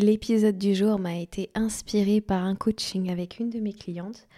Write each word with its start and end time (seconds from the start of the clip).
L'épisode 0.00 0.56
du 0.56 0.76
jour 0.76 1.00
m'a 1.00 1.16
été 1.16 1.50
inspiré 1.56 2.20
par 2.20 2.44
un 2.44 2.54
coaching 2.54 3.10
avec 3.10 3.40
une 3.40 3.50
de 3.50 3.58
mes 3.58 3.72
clientes 3.72 4.28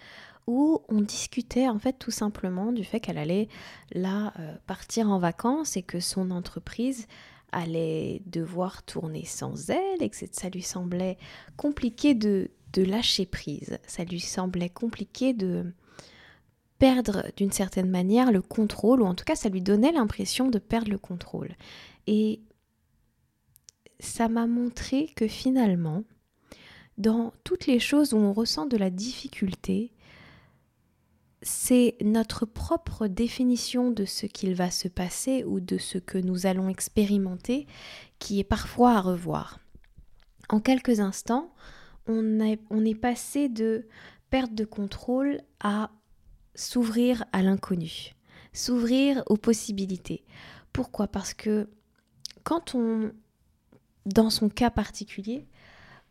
où 0.47 0.81
on 0.89 1.01
discutait 1.01 1.69
en 1.69 1.77
fait 1.77 1.93
tout 1.99 2.09
simplement 2.09 2.71
du 2.71 2.83
fait 2.83 2.99
qu'elle 2.99 3.19
allait 3.19 3.47
là 3.91 4.33
euh, 4.39 4.55
partir 4.65 5.11
en 5.11 5.19
vacances 5.19 5.77
et 5.77 5.83
que 5.83 5.99
son 5.99 6.31
entreprise 6.31 7.05
allait 7.51 8.23
devoir 8.25 8.81
tourner 8.81 9.23
sans 9.23 9.69
elle 9.69 10.01
et 10.01 10.09
que 10.09 10.15
ça 10.31 10.49
lui 10.49 10.63
semblait 10.63 11.19
compliqué 11.57 12.15
de, 12.15 12.49
de 12.73 12.81
lâcher 12.81 13.27
prise. 13.27 13.77
Ça 13.85 14.03
lui 14.03 14.19
semblait 14.19 14.69
compliqué 14.69 15.33
de 15.33 15.71
perdre 16.79 17.27
d'une 17.37 17.51
certaine 17.51 17.91
manière 17.91 18.31
le 18.31 18.41
contrôle 18.41 19.03
ou 19.03 19.05
en 19.05 19.13
tout 19.13 19.25
cas 19.25 19.35
ça 19.35 19.49
lui 19.49 19.61
donnait 19.61 19.91
l'impression 19.91 20.49
de 20.49 20.57
perdre 20.57 20.89
le 20.89 20.97
contrôle. 20.97 21.51
Et 22.07 22.41
ça 24.01 24.27
m'a 24.27 24.47
montré 24.47 25.07
que 25.15 25.27
finalement, 25.27 26.03
dans 26.97 27.33
toutes 27.43 27.67
les 27.67 27.79
choses 27.79 28.13
où 28.13 28.17
on 28.17 28.33
ressent 28.33 28.65
de 28.65 28.77
la 28.77 28.89
difficulté, 28.89 29.93
c'est 31.43 31.95
notre 32.01 32.45
propre 32.45 33.07
définition 33.07 33.91
de 33.91 34.05
ce 34.05 34.25
qu'il 34.25 34.53
va 34.53 34.69
se 34.69 34.87
passer 34.87 35.43
ou 35.43 35.59
de 35.59 35.77
ce 35.77 35.97
que 35.97 36.17
nous 36.17 36.45
allons 36.45 36.69
expérimenter 36.69 37.67
qui 38.19 38.39
est 38.39 38.43
parfois 38.43 38.93
à 38.93 39.01
revoir. 39.01 39.59
En 40.49 40.59
quelques 40.59 40.99
instants, 40.99 41.53
on 42.07 42.39
on 42.69 42.85
est 42.85 42.95
passé 42.95 43.49
de 43.49 43.87
perte 44.29 44.53
de 44.53 44.65
contrôle 44.65 45.41
à 45.59 45.91
s'ouvrir 46.55 47.23
à 47.31 47.41
l'inconnu, 47.41 48.15
s'ouvrir 48.53 49.23
aux 49.27 49.37
possibilités. 49.37 50.25
Pourquoi? 50.73 51.07
Parce 51.07 51.33
que 51.33 51.69
quand 52.43 52.75
on 52.75 53.11
dans 54.05 54.29
son 54.29 54.49
cas 54.49 54.69
particulier, 54.69 55.45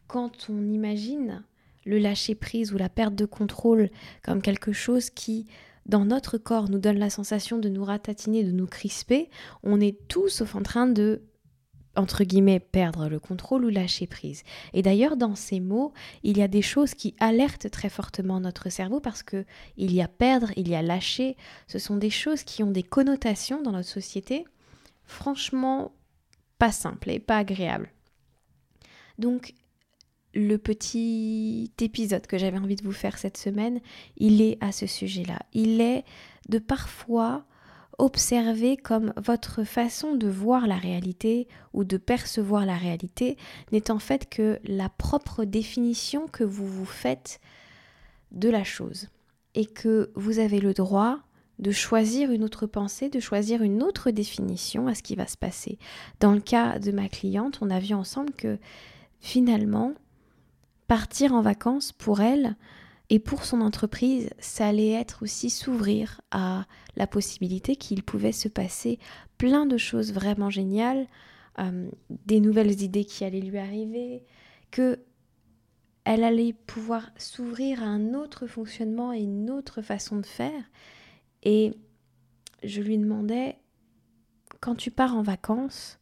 quand 0.06 0.48
on 0.48 0.70
imagine 0.70 1.44
le 1.84 1.98
lâcher-prise 1.98 2.72
ou 2.72 2.78
la 2.78 2.88
perte 2.88 3.14
de 3.14 3.24
contrôle 3.24 3.90
comme 4.22 4.42
quelque 4.42 4.72
chose 4.72 5.10
qui, 5.10 5.46
dans 5.86 6.04
notre 6.04 6.38
corps, 6.38 6.68
nous 6.68 6.78
donne 6.78 6.98
la 6.98 7.10
sensation 7.10 7.58
de 7.58 7.68
nous 7.68 7.84
ratatiner, 7.84 8.44
de 8.44 8.52
nous 8.52 8.66
crisper, 8.66 9.30
on 9.62 9.80
est 9.80 9.96
tous 10.08 10.28
sauf 10.28 10.54
en 10.54 10.62
train 10.62 10.86
de 10.86 11.22
entre 11.96 12.22
guillemets, 12.22 12.60
perdre 12.60 13.08
le 13.08 13.18
contrôle 13.18 13.64
ou 13.64 13.68
lâcher 13.68 14.06
prise. 14.06 14.44
Et 14.72 14.80
d'ailleurs, 14.80 15.16
dans 15.16 15.34
ces 15.34 15.58
mots, 15.58 15.92
il 16.22 16.38
y 16.38 16.42
a 16.42 16.48
des 16.48 16.62
choses 16.62 16.94
qui 16.94 17.14
alertent 17.18 17.68
très 17.70 17.88
fortement 17.88 18.40
notre 18.40 18.70
cerveau 18.70 19.00
parce 19.00 19.24
que 19.24 19.44
il 19.76 19.92
y 19.92 20.00
a 20.00 20.06
perdre, 20.06 20.52
il 20.56 20.68
y 20.68 20.76
a 20.76 20.82
lâcher. 20.82 21.36
Ce 21.66 21.80
sont 21.80 21.96
des 21.96 22.10
choses 22.10 22.44
qui 22.44 22.62
ont 22.62 22.70
des 22.70 22.84
connotations 22.84 23.60
dans 23.60 23.72
notre 23.72 23.88
société 23.88 24.44
franchement 25.04 25.92
pas 26.60 26.70
simple 26.70 27.10
et 27.10 27.18
pas 27.18 27.38
agréable. 27.38 27.90
Donc, 29.18 29.54
le 30.34 30.58
petit 30.58 31.72
épisode 31.80 32.26
que 32.26 32.38
j'avais 32.38 32.58
envie 32.58 32.76
de 32.76 32.84
vous 32.84 32.92
faire 32.92 33.18
cette 33.18 33.38
semaine, 33.38 33.80
il 34.18 34.42
est 34.42 34.58
à 34.60 34.70
ce 34.70 34.86
sujet-là. 34.86 35.40
Il 35.54 35.80
est 35.80 36.04
de 36.48 36.58
parfois 36.58 37.44
observer 37.98 38.76
comme 38.76 39.12
votre 39.16 39.64
façon 39.64 40.14
de 40.14 40.28
voir 40.28 40.66
la 40.66 40.76
réalité 40.76 41.48
ou 41.72 41.84
de 41.84 41.96
percevoir 41.96 42.64
la 42.66 42.76
réalité 42.76 43.36
n'est 43.72 43.90
en 43.90 43.98
fait 43.98 44.28
que 44.28 44.60
la 44.64 44.88
propre 44.90 45.44
définition 45.44 46.26
que 46.28 46.44
vous 46.44 46.66
vous 46.66 46.86
faites 46.86 47.40
de 48.32 48.48
la 48.48 48.64
chose 48.64 49.08
et 49.54 49.66
que 49.66 50.12
vous 50.14 50.38
avez 50.38 50.60
le 50.60 50.74
droit 50.74 51.20
de 51.60 51.70
choisir 51.70 52.32
une 52.32 52.42
autre 52.42 52.66
pensée, 52.66 53.10
de 53.10 53.20
choisir 53.20 53.62
une 53.62 53.82
autre 53.82 54.10
définition 54.10 54.86
à 54.86 54.94
ce 54.94 55.02
qui 55.02 55.14
va 55.14 55.26
se 55.26 55.36
passer. 55.36 55.78
Dans 56.18 56.32
le 56.32 56.40
cas 56.40 56.78
de 56.78 56.90
ma 56.90 57.08
cliente, 57.08 57.58
on 57.60 57.70
a 57.70 57.78
vu 57.78 57.94
ensemble 57.94 58.32
que 58.32 58.58
finalement, 59.20 59.92
partir 60.88 61.34
en 61.34 61.42
vacances 61.42 61.92
pour 61.92 62.20
elle 62.20 62.56
et 63.10 63.18
pour 63.18 63.44
son 63.44 63.60
entreprise, 63.60 64.30
ça 64.38 64.68
allait 64.68 64.92
être 64.92 65.22
aussi 65.22 65.50
s'ouvrir 65.50 66.22
à 66.30 66.64
la 66.96 67.06
possibilité 67.06 67.76
qu'il 67.76 68.02
pouvait 68.02 68.32
se 68.32 68.48
passer 68.48 68.98
plein 69.36 69.66
de 69.66 69.76
choses 69.76 70.12
vraiment 70.12 70.48
géniales, 70.48 71.06
euh, 71.58 71.90
des 72.08 72.40
nouvelles 72.40 72.80
idées 72.80 73.04
qui 73.04 73.24
allaient 73.24 73.40
lui 73.40 73.58
arriver, 73.58 74.24
que 74.70 74.98
elle 76.04 76.24
allait 76.24 76.54
pouvoir 76.54 77.10
s'ouvrir 77.18 77.82
à 77.82 77.86
un 77.86 78.14
autre 78.14 78.46
fonctionnement 78.46 79.12
et 79.12 79.20
une 79.20 79.50
autre 79.50 79.82
façon 79.82 80.16
de 80.16 80.26
faire 80.26 80.62
et 81.42 81.72
je 82.62 82.80
lui 82.80 82.98
demandais, 82.98 83.58
quand 84.60 84.74
tu 84.74 84.90
pars 84.90 85.16
en 85.16 85.22
vacances, 85.22 85.98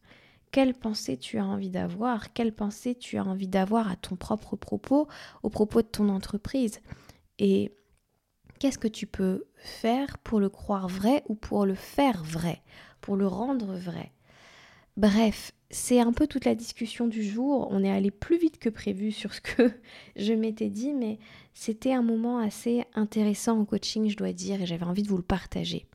quelle 0.51 0.73
pensée 0.73 1.17
tu 1.17 1.37
as 1.37 1.45
envie 1.45 1.69
d'avoir, 1.69 2.33
quelle 2.33 2.53
pensée 2.53 2.95
tu 2.95 3.17
as 3.17 3.23
envie 3.23 3.47
d'avoir 3.47 3.89
à 3.89 3.95
ton 3.95 4.15
propre 4.15 4.55
propos, 4.55 5.07
au 5.43 5.49
propos 5.49 5.81
de 5.81 5.87
ton 5.87 6.09
entreprise? 6.09 6.81
Et 7.37 7.73
qu'est-ce 8.59 8.79
que 8.79 8.87
tu 8.87 9.05
peux 9.05 9.45
faire 9.57 10.17
pour 10.17 10.39
le 10.39 10.49
croire 10.49 10.87
vrai 10.87 11.23
ou 11.29 11.35
pour 11.35 11.65
le 11.65 11.75
faire 11.75 12.23
vrai, 12.23 12.61
pour 12.99 13.15
le 13.15 13.27
rendre 13.27 13.75
vrai? 13.75 14.11
Bref, 14.97 15.53
c'est 15.71 15.99
un 15.99 16.11
peu 16.11 16.25
toute 16.25 16.45
la 16.45 16.55
discussion 16.55 17.07
du 17.07 17.23
jour. 17.23 17.67
On 17.71 17.83
est 17.83 17.91
allé 17.91 18.11
plus 18.11 18.37
vite 18.37 18.57
que 18.57 18.69
prévu 18.69 19.11
sur 19.11 19.33
ce 19.33 19.41
que 19.41 19.71
je 20.15 20.33
m'étais 20.33 20.69
dit, 20.69 20.93
mais 20.93 21.19
c'était 21.53 21.93
un 21.93 22.01
moment 22.01 22.39
assez 22.39 22.85
intéressant 22.95 23.59
au 23.59 23.65
coaching, 23.65 24.09
je 24.09 24.17
dois 24.17 24.33
dire, 24.33 24.61
et 24.61 24.65
j'avais 24.65 24.85
envie 24.85 25.03
de 25.03 25.09
vous 25.09 25.17
le 25.17 25.23
partager. 25.23 25.85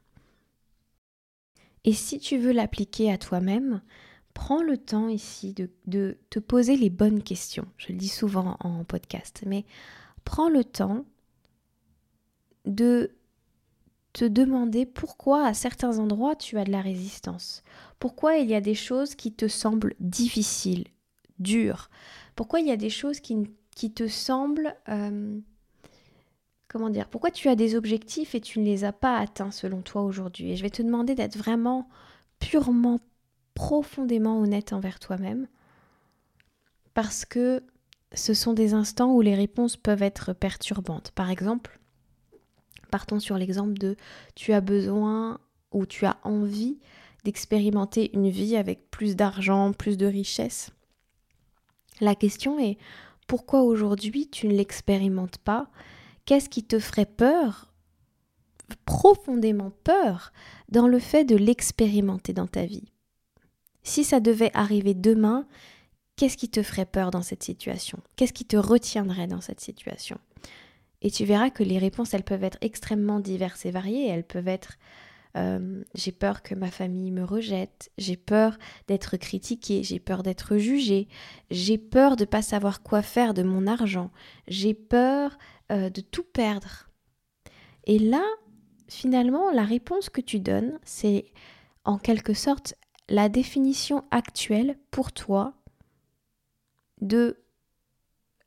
Et 1.84 1.92
si 1.92 2.18
tu 2.18 2.38
veux 2.38 2.52
l'appliquer 2.52 3.12
à 3.12 3.18
toi-même, 3.18 3.82
prends 4.32 4.62
le 4.62 4.78
temps 4.78 5.08
ici 5.08 5.54
de, 5.86 6.18
te 6.30 6.38
poser 6.38 6.76
les 6.76 6.90
bonnes 6.90 7.22
questions. 7.22 7.66
Je 7.76 7.92
le 7.92 7.98
dis 7.98 8.08
souvent 8.08 8.56
en 8.60 8.84
podcast, 8.84 9.42
mais 9.46 9.64
prends 10.24 10.48
le 10.48 10.64
temps 10.64 11.04
de 12.64 13.10
te 14.14 14.24
demander 14.24 14.86
pourquoi 14.86 15.44
à 15.44 15.54
certains 15.54 15.98
endroits 15.98 16.36
tu 16.36 16.56
as 16.56 16.64
de 16.64 16.70
la 16.70 16.80
résistance. 16.80 17.62
Pourquoi 17.98 18.36
il 18.36 18.48
y 18.48 18.54
a 18.54 18.60
des 18.60 18.74
choses 18.74 19.16
qui 19.16 19.32
te 19.32 19.48
semblent 19.48 19.96
difficiles, 20.00 20.84
dures. 21.40 21.90
Pourquoi 22.36 22.60
il 22.60 22.66
y 22.68 22.72
a 22.72 22.76
des 22.76 22.90
choses 22.90 23.20
qui, 23.20 23.36
qui 23.74 23.92
te 23.92 24.06
semblent... 24.06 24.74
Euh, 24.88 25.38
comment 26.68 26.90
dire 26.90 27.08
Pourquoi 27.08 27.32
tu 27.32 27.48
as 27.48 27.56
des 27.56 27.74
objectifs 27.74 28.36
et 28.36 28.40
tu 28.40 28.60
ne 28.60 28.64
les 28.64 28.84
as 28.84 28.92
pas 28.92 29.18
atteints 29.18 29.50
selon 29.50 29.82
toi 29.82 30.02
aujourd'hui? 30.02 30.52
Et 30.52 30.56
je 30.56 30.62
vais 30.62 30.70
te 30.70 30.82
demander 30.82 31.16
d'être 31.16 31.36
vraiment 31.36 31.88
purement, 32.38 33.00
profondément 33.54 34.38
honnête 34.38 34.72
envers 34.72 35.00
toi-même. 35.00 35.48
Parce 36.94 37.24
que 37.24 37.64
ce 38.12 38.32
sont 38.32 38.52
des 38.52 38.74
instants 38.74 39.12
où 39.12 39.20
les 39.22 39.34
réponses 39.34 39.76
peuvent 39.76 40.04
être 40.04 40.32
perturbantes. 40.32 41.10
Par 41.10 41.30
exemple, 41.30 41.80
partons 42.94 43.18
sur 43.18 43.36
l'exemple 43.36 43.74
de 43.74 43.96
tu 44.36 44.52
as 44.52 44.60
besoin 44.60 45.40
ou 45.72 45.84
tu 45.84 46.06
as 46.06 46.16
envie 46.22 46.78
d'expérimenter 47.24 48.14
une 48.14 48.30
vie 48.30 48.54
avec 48.54 48.88
plus 48.92 49.16
d'argent, 49.16 49.72
plus 49.72 49.96
de 49.96 50.06
richesse. 50.06 50.70
La 52.00 52.14
question 52.14 52.56
est 52.60 52.78
pourquoi 53.26 53.62
aujourd'hui 53.62 54.28
tu 54.30 54.46
ne 54.46 54.54
l'expérimentes 54.54 55.38
pas? 55.38 55.66
Qu'est-ce 56.24 56.48
qui 56.48 56.62
te 56.62 56.78
ferait 56.78 57.04
peur, 57.04 57.72
profondément 58.84 59.72
peur, 59.82 60.32
dans 60.68 60.86
le 60.86 61.00
fait 61.00 61.24
de 61.24 61.34
l'expérimenter 61.34 62.32
dans 62.32 62.46
ta 62.46 62.64
vie? 62.64 62.92
Si 63.82 64.04
ça 64.04 64.20
devait 64.20 64.52
arriver 64.54 64.94
demain, 64.94 65.48
qu'est-ce 66.14 66.36
qui 66.36 66.48
te 66.48 66.62
ferait 66.62 66.86
peur 66.86 67.10
dans 67.10 67.22
cette 67.22 67.42
situation? 67.42 67.98
Qu'est-ce 68.14 68.32
qui 68.32 68.44
te 68.44 68.56
retiendrait 68.56 69.26
dans 69.26 69.40
cette 69.40 69.60
situation? 69.60 70.20
Et 71.04 71.10
tu 71.10 71.24
verras 71.24 71.50
que 71.50 71.62
les 71.62 71.78
réponses, 71.78 72.14
elles 72.14 72.24
peuvent 72.24 72.42
être 72.42 72.58
extrêmement 72.62 73.20
diverses 73.20 73.66
et 73.66 73.70
variées. 73.70 74.08
Elles 74.08 74.24
peuvent 74.24 74.48
être 74.48 74.78
euh, 75.36 75.82
j'ai 75.94 76.12
peur 76.12 76.42
que 76.42 76.54
ma 76.54 76.70
famille 76.70 77.10
me 77.10 77.24
rejette, 77.24 77.90
j'ai 77.98 78.16
peur 78.16 78.56
d'être 78.86 79.16
critiquée, 79.16 79.82
j'ai 79.82 79.98
peur 79.98 80.22
d'être 80.22 80.56
jugée, 80.58 81.08
j'ai 81.50 81.76
peur 81.76 82.14
de 82.14 82.22
ne 82.22 82.28
pas 82.28 82.42
savoir 82.42 82.82
quoi 82.82 83.02
faire 83.02 83.34
de 83.34 83.42
mon 83.42 83.66
argent, 83.66 84.12
j'ai 84.46 84.74
peur 84.74 85.36
euh, 85.72 85.90
de 85.90 86.00
tout 86.00 86.22
perdre. 86.22 86.88
Et 87.84 87.98
là, 87.98 88.22
finalement, 88.88 89.50
la 89.50 89.64
réponse 89.64 90.08
que 90.08 90.20
tu 90.20 90.38
donnes, 90.38 90.78
c'est 90.84 91.26
en 91.84 91.98
quelque 91.98 92.32
sorte 92.32 92.74
la 93.08 93.28
définition 93.28 94.04
actuelle 94.12 94.78
pour 94.92 95.10
toi 95.10 95.54
de 97.00 97.42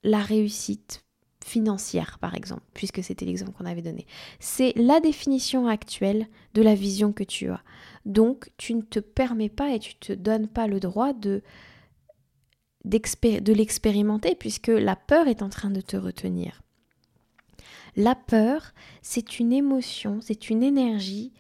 la 0.03 0.19
réussite 0.19 1.03
financière, 1.47 2.17
par 2.19 2.35
exemple, 2.35 2.63
puisque 2.73 3.01
c'était 3.03 3.25
l'exemple 3.25 3.53
qu'on 3.53 3.65
avait 3.65 3.81
donné. 3.81 4.05
C'est 4.39 4.73
la 4.75 4.99
définition 4.99 5.67
actuelle 5.67 6.27
de 6.53 6.61
la 6.61 6.75
vision 6.75 7.13
que 7.13 7.23
tu 7.23 7.49
as. 7.49 7.61
Donc, 8.05 8.49
tu 8.57 8.73
ne 8.73 8.81
te 8.81 8.99
permets 8.99 9.49
pas 9.49 9.71
et 9.71 9.79
tu 9.79 9.93
ne 9.93 10.07
te 10.07 10.13
donnes 10.13 10.47
pas 10.47 10.67
le 10.67 10.79
droit 10.79 11.13
de, 11.13 11.41
de 12.83 13.53
l'expérimenter, 13.53 14.35
puisque 14.35 14.67
la 14.67 14.95
peur 14.95 15.27
est 15.27 15.41
en 15.41 15.49
train 15.49 15.69
de 15.69 15.81
te 15.81 15.97
retenir. 15.97 16.61
La 17.95 18.13
peur, 18.13 18.73
c'est 19.01 19.39
une 19.39 19.53
émotion, 19.53 20.19
c'est 20.21 20.49
une 20.49 20.63
énergie 20.63 21.33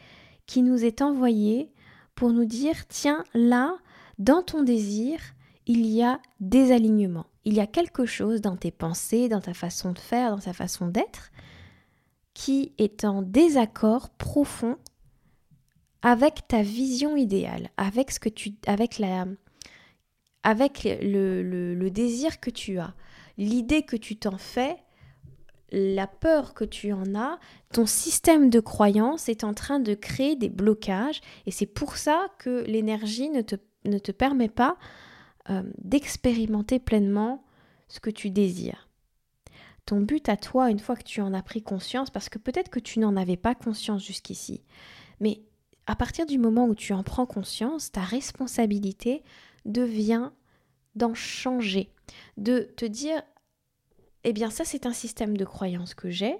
qui 0.45 0.61
nous 0.61 0.85
est 0.85 1.01
envoyée 1.01 1.71
pour 2.15 2.31
nous 2.31 2.45
dire, 2.45 2.87
tiens, 2.87 3.23
là, 3.33 3.77
dans 4.17 4.41
ton 4.41 4.63
désir, 4.63 5.19
il 5.67 5.85
y 5.85 6.01
a 6.01 6.19
des 6.39 6.71
alignements. 6.71 7.27
Il 7.47 7.53
y 7.53 7.61
a 7.61 7.65
quelque 7.65 8.05
chose 8.05 8.41
dans 8.41 8.57
tes 8.57 8.71
pensées, 8.71 9.29
dans 9.29 9.39
ta 9.39 9.53
façon 9.53 9.93
de 9.93 9.99
faire, 9.99 10.31
dans 10.31 10.41
ta 10.41 10.51
façon 10.51 10.87
d'être, 10.87 11.31
qui 12.33 12.73
est 12.77 13.05
en 13.05 13.21
désaccord 13.21 14.09
profond 14.09 14.75
avec 16.01 16.45
ta 16.49 16.61
vision 16.61 17.15
idéale, 17.15 17.69
avec 17.77 18.11
ce 18.11 18.19
que 18.19 18.27
tu, 18.27 18.55
avec 18.67 18.99
la, 18.99 19.27
avec 20.43 20.83
le, 20.83 21.41
le 21.41 21.89
désir 21.89 22.41
que 22.41 22.49
tu 22.49 22.79
as, 22.79 22.93
l'idée 23.37 23.83
que 23.83 23.95
tu 23.95 24.17
t'en 24.17 24.37
fais, 24.37 24.75
la 25.71 26.05
peur 26.05 26.53
que 26.53 26.65
tu 26.65 26.91
en 26.91 27.15
as, 27.15 27.39
ton 27.71 27.85
système 27.85 28.49
de 28.49 28.59
croyance 28.59 29.29
est 29.29 29.45
en 29.45 29.53
train 29.53 29.79
de 29.79 29.93
créer 29.93 30.35
des 30.35 30.49
blocages 30.49 31.21
et 31.45 31.51
c'est 31.51 31.65
pour 31.65 31.95
ça 31.95 32.27
que 32.39 32.65
l'énergie 32.65 33.29
ne 33.29 33.39
te, 33.39 33.55
ne 33.85 33.99
te 33.99 34.11
permet 34.11 34.49
pas 34.49 34.77
euh, 35.49 35.63
d'expérimenter 35.77 36.79
pleinement 36.79 37.43
ce 37.87 37.99
que 37.99 38.09
tu 38.09 38.29
désires. 38.29 38.87
Ton 39.85 40.01
but 40.01 40.27
à 40.27 40.35
toi, 40.35 40.69
une 40.69 40.79
fois 40.79 40.97
que 40.97 41.03
tu 41.03 41.21
en 41.21 41.33
as 41.33 41.41
pris 41.41 41.61
conscience, 41.61 42.09
parce 42.09 42.27
que 42.27 42.37
peut-être 42.37 42.69
que 42.69 42.79
tu 42.79 42.99
n'en 42.99 43.15
avais 43.15 43.37
pas 43.37 43.55
conscience 43.55 44.05
jusqu'ici, 44.05 44.61
mais 45.21 45.41
à 45.85 45.95
partir 45.95 46.25
du 46.25 46.37
moment 46.37 46.65
où 46.65 46.75
tu 46.75 46.91
en 46.91 47.03
prends 47.03 47.25
conscience, 47.25 47.91
ta 47.91 48.01
responsabilité 48.01 49.23
devient 49.65 50.31
d'en 50.95 51.13
changer, 51.13 51.93
de 52.35 52.69
te 52.75 52.83
dire, 52.83 53.21
eh 54.25 54.33
bien 54.33 54.49
ça 54.49 54.65
c'est 54.65 54.85
un 54.85 54.93
système 54.93 55.37
de 55.37 55.45
croyance 55.45 55.93
que 55.93 56.09
j'ai, 56.09 56.35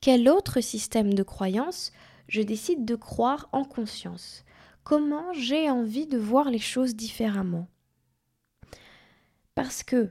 quel 0.00 0.28
autre 0.28 0.60
système 0.60 1.14
de 1.14 1.22
croyance 1.22 1.90
je 2.28 2.42
décide 2.42 2.84
de 2.84 2.94
croire 2.94 3.48
en 3.52 3.64
conscience? 3.64 4.44
Comment 4.84 5.32
j'ai 5.32 5.70
envie 5.70 6.06
de 6.06 6.18
voir 6.18 6.50
les 6.50 6.58
choses 6.58 6.94
différemment. 6.94 7.66
Parce 9.54 9.82
que 9.82 10.10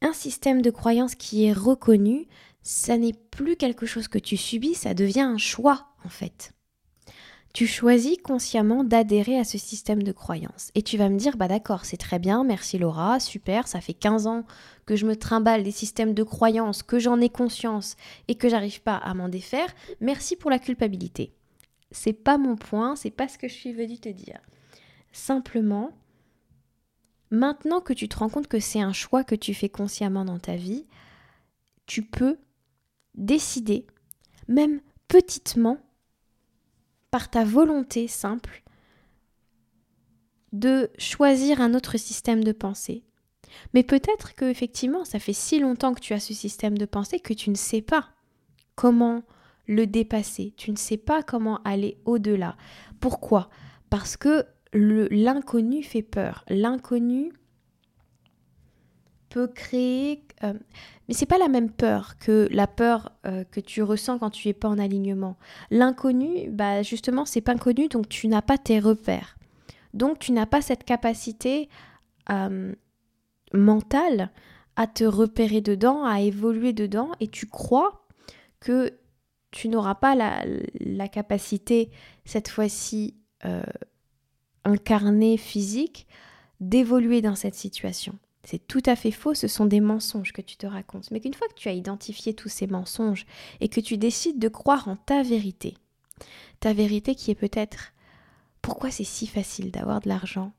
un 0.00 0.12
système 0.12 0.62
de 0.62 0.70
croyance 0.70 1.16
qui 1.16 1.44
est 1.44 1.52
reconnu, 1.52 2.28
ça 2.62 2.96
n'est 2.96 3.12
plus 3.12 3.56
quelque 3.56 3.86
chose 3.86 4.08
que 4.08 4.18
tu 4.18 4.36
subis, 4.36 4.74
ça 4.74 4.94
devient 4.94 5.20
un 5.20 5.38
choix 5.38 5.88
en 6.04 6.08
fait. 6.08 6.52
Tu 7.54 7.66
choisis 7.66 8.18
consciemment 8.22 8.84
d'adhérer 8.84 9.38
à 9.38 9.42
ce 9.42 9.58
système 9.58 10.02
de 10.02 10.12
croyance. 10.12 10.70
Et 10.74 10.82
tu 10.82 10.96
vas 10.96 11.08
me 11.08 11.18
dire, 11.18 11.36
bah 11.36 11.48
d'accord, 11.48 11.86
c'est 11.86 11.96
très 11.96 12.18
bien, 12.18 12.44
merci 12.44 12.78
Laura, 12.78 13.18
super, 13.18 13.66
ça 13.66 13.80
fait 13.80 13.94
15 13.94 14.26
ans 14.26 14.44
que 14.86 14.96
je 14.96 15.06
me 15.06 15.16
trimballe 15.16 15.64
des 15.64 15.72
systèmes 15.72 16.14
de 16.14 16.22
croyance, 16.22 16.82
que 16.82 16.98
j'en 16.98 17.20
ai 17.20 17.30
conscience 17.30 17.96
et 18.28 18.36
que 18.36 18.48
j'arrive 18.48 18.82
pas 18.82 18.96
à 18.96 19.14
m'en 19.14 19.28
défaire, 19.28 19.74
merci 20.00 20.36
pour 20.36 20.50
la 20.50 20.58
culpabilité. 20.58 21.32
C'est 21.90 22.12
pas 22.12 22.38
mon 22.38 22.56
point, 22.56 22.96
c'est 22.96 23.10
pas 23.10 23.28
ce 23.28 23.38
que 23.38 23.48
je 23.48 23.54
suis 23.54 23.72
venue 23.72 23.98
te 23.98 24.08
dire. 24.08 24.40
Simplement, 25.12 25.90
maintenant 27.30 27.80
que 27.80 27.92
tu 27.92 28.08
te 28.08 28.18
rends 28.18 28.28
compte 28.28 28.48
que 28.48 28.60
c'est 28.60 28.80
un 28.80 28.92
choix 28.92 29.24
que 29.24 29.34
tu 29.34 29.54
fais 29.54 29.68
consciemment 29.68 30.24
dans 30.24 30.38
ta 30.38 30.56
vie, 30.56 30.86
tu 31.86 32.02
peux 32.02 32.38
décider, 33.14 33.86
même 34.46 34.80
petitement, 35.08 35.78
par 37.10 37.30
ta 37.30 37.44
volonté 37.44 38.06
simple, 38.06 38.62
de 40.52 40.90
choisir 40.98 41.60
un 41.60 41.74
autre 41.74 41.96
système 41.96 42.44
de 42.44 42.52
pensée. 42.52 43.04
Mais 43.74 43.82
peut-être 43.82 44.34
que 44.34 44.44
effectivement, 44.44 45.04
ça 45.04 45.18
fait 45.18 45.32
si 45.32 45.58
longtemps 45.58 45.94
que 45.94 46.00
tu 46.00 46.12
as 46.12 46.20
ce 46.20 46.34
système 46.34 46.76
de 46.76 46.86
pensée 46.86 47.20
que 47.20 47.34
tu 47.34 47.50
ne 47.50 47.54
sais 47.54 47.82
pas 47.82 48.10
comment 48.74 49.22
le 49.68 49.86
dépasser. 49.86 50.54
Tu 50.56 50.72
ne 50.72 50.76
sais 50.76 50.96
pas 50.96 51.22
comment 51.22 51.60
aller 51.64 51.98
au-delà. 52.04 52.56
Pourquoi? 52.98 53.48
Parce 53.90 54.16
que 54.16 54.44
l'inconnu 54.72 55.82
fait 55.82 56.02
peur. 56.02 56.44
L'inconnu 56.48 57.32
peut 59.28 59.46
créer... 59.46 60.24
Euh, 60.42 60.54
mais 61.06 61.14
c'est 61.14 61.26
pas 61.26 61.38
la 61.38 61.48
même 61.48 61.70
peur 61.70 62.18
que 62.18 62.48
la 62.50 62.66
peur 62.66 63.12
euh, 63.26 63.44
que 63.44 63.60
tu 63.60 63.82
ressens 63.82 64.18
quand 64.18 64.30
tu 64.30 64.48
es 64.48 64.52
pas 64.52 64.68
en 64.68 64.78
alignement. 64.78 65.36
L'inconnu, 65.70 66.50
bah 66.50 66.82
justement, 66.82 67.24
c'est 67.24 67.40
pas 67.40 67.52
inconnu, 67.52 67.88
donc 67.88 68.08
tu 68.08 68.28
n'as 68.28 68.42
pas 68.42 68.58
tes 68.58 68.78
repères. 68.78 69.36
Donc 69.94 70.18
tu 70.18 70.32
n'as 70.32 70.46
pas 70.46 70.60
cette 70.60 70.84
capacité 70.84 71.68
euh, 72.30 72.74
mentale 73.54 74.30
à 74.76 74.86
te 74.86 75.04
repérer 75.04 75.60
dedans, 75.60 76.04
à 76.04 76.20
évoluer 76.20 76.72
dedans, 76.72 77.10
et 77.20 77.28
tu 77.28 77.46
crois 77.46 78.06
que 78.60 78.92
tu 79.50 79.68
n'auras 79.68 79.94
pas 79.94 80.14
la, 80.14 81.08
capacité, 81.08 81.90
cette 82.24 82.48
fois-ci 82.48 83.14
euh, 83.44 83.62
incarnée 84.64 85.36
physique, 85.36 86.06
d'évoluer 86.60 87.22
dans 87.22 87.34
cette 87.34 87.54
situation. 87.54 88.18
C'est 88.44 88.66
tout 88.66 88.82
à 88.86 88.96
fait 88.96 89.10
faux, 89.10 89.34
ce 89.34 89.48
sont 89.48 89.66
des 89.66 89.80
mensonges 89.80 90.32
que 90.32 90.42
tu 90.42 90.56
te 90.56 90.66
racontes. 90.66 91.10
Mais 91.10 91.20
qu'une 91.20 91.34
fois 91.34 91.48
que 91.48 91.54
tu 91.54 91.68
as 91.68 91.72
identifié 91.72 92.34
tous 92.34 92.48
ces 92.48 92.66
mensonges 92.66 93.26
et 93.60 93.68
que 93.68 93.80
tu 93.80 93.98
décides 93.98 94.38
de 94.38 94.48
croire 94.48 94.88
en 94.88 94.96
ta 94.96 95.22
vérité, 95.22 95.74
ta 96.60 96.72
vérité 96.72 97.14
qui 97.14 97.30
est 97.30 97.34
peut-être 97.34 97.92
pourquoi 98.62 98.90
c'est 98.90 99.04
si 99.04 99.26
facile 99.26 99.70
d'avoir 99.70 100.00
de 100.00 100.08
l'argent? 100.08 100.52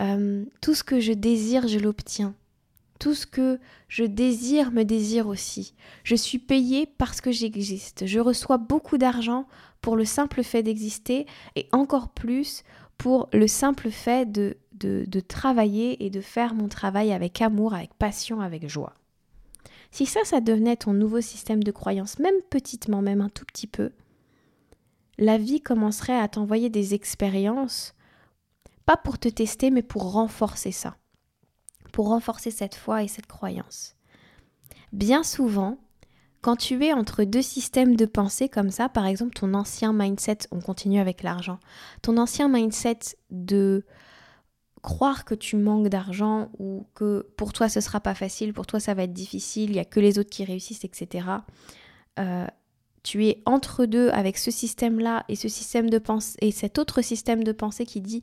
Euh, 0.00 0.44
Tout 0.60 0.74
ce 0.74 0.84
que 0.84 1.00
je 1.00 1.12
désire, 1.12 1.68
je 1.68 1.78
l'obtiens. 1.78 2.34
Tout 2.98 3.14
ce 3.14 3.26
que 3.26 3.58
je 3.88 4.04
désire 4.04 4.70
me 4.72 4.84
désire 4.84 5.28
aussi. 5.28 5.74
Je 6.04 6.14
suis 6.14 6.38
payée 6.38 6.86
parce 6.86 7.20
que 7.20 7.30
j'existe. 7.30 8.06
Je 8.06 8.20
reçois 8.20 8.58
beaucoup 8.58 8.98
d'argent 8.98 9.46
pour 9.80 9.96
le 9.96 10.04
simple 10.04 10.42
fait 10.42 10.62
d'exister 10.62 11.26
et 11.54 11.68
encore 11.72 12.08
plus 12.08 12.64
pour 12.98 13.28
le 13.32 13.46
simple 13.46 13.90
fait 13.90 14.30
de, 14.30 14.56
de, 14.72 15.04
de, 15.06 15.20
travailler 15.20 16.04
et 16.04 16.10
de 16.10 16.20
faire 16.20 16.54
mon 16.54 16.68
travail 16.68 17.12
avec 17.12 17.42
amour, 17.42 17.74
avec 17.74 17.92
passion, 17.94 18.40
avec 18.40 18.68
joie. 18.68 18.94
Si 19.90 20.06
ça, 20.06 20.20
ça 20.24 20.40
devenait 20.40 20.76
ton 20.76 20.92
nouveau 20.92 21.20
système 21.20 21.62
de 21.62 21.70
croyance, 21.70 22.18
même 22.18 22.40
petitement, 22.50 23.02
même 23.02 23.20
un 23.20 23.28
tout 23.28 23.44
petit 23.44 23.66
peu, 23.66 23.92
la 25.18 25.38
vie 25.38 25.60
commencerait 25.60 26.18
à 26.18 26.28
t'envoyer 26.28 26.68
des 26.68 26.94
expériences, 26.94 27.94
pas 28.84 28.96
pour 28.96 29.18
te 29.18 29.28
tester, 29.28 29.70
mais 29.70 29.82
pour 29.82 30.12
renforcer 30.12 30.72
ça 30.72 30.96
pour 31.96 32.08
renforcer 32.08 32.50
cette 32.50 32.74
foi 32.74 33.04
et 33.04 33.08
cette 33.08 33.24
croyance. 33.24 33.96
Bien 34.92 35.22
souvent, 35.22 35.78
quand 36.42 36.56
tu 36.56 36.84
es 36.84 36.92
entre 36.92 37.24
deux 37.24 37.40
systèmes 37.40 37.96
de 37.96 38.04
pensée 38.04 38.50
comme 38.50 38.70
ça, 38.70 38.90
par 38.90 39.06
exemple 39.06 39.32
ton 39.32 39.54
ancien 39.54 39.94
mindset, 39.94 40.40
on 40.50 40.60
continue 40.60 41.00
avec 41.00 41.22
l'argent, 41.22 41.58
ton 42.02 42.18
ancien 42.18 42.50
mindset 42.50 42.98
de 43.30 43.86
croire 44.82 45.24
que 45.24 45.34
tu 45.34 45.56
manques 45.56 45.88
d'argent 45.88 46.50
ou 46.58 46.86
que 46.94 47.26
pour 47.38 47.54
toi 47.54 47.70
ce 47.70 47.80
sera 47.80 48.00
pas 48.00 48.14
facile, 48.14 48.52
pour 48.52 48.66
toi 48.66 48.78
ça 48.78 48.92
va 48.92 49.04
être 49.04 49.14
difficile, 49.14 49.70
il 49.70 49.76
y 49.76 49.80
a 49.80 49.86
que 49.86 49.98
les 49.98 50.18
autres 50.18 50.28
qui 50.28 50.44
réussissent, 50.44 50.84
etc. 50.84 51.28
tu 53.06 53.24
es 53.24 53.40
entre 53.46 53.86
deux 53.86 54.08
avec 54.08 54.36
ce 54.36 54.50
système-là 54.50 55.24
et 55.28 55.36
ce 55.36 55.48
système 55.48 55.88
de 55.88 55.98
pensée 55.98 56.36
et 56.40 56.50
cet 56.50 56.76
autre 56.76 57.02
système 57.02 57.44
de 57.44 57.52
pensée 57.52 57.86
qui 57.86 58.00
dit 58.00 58.20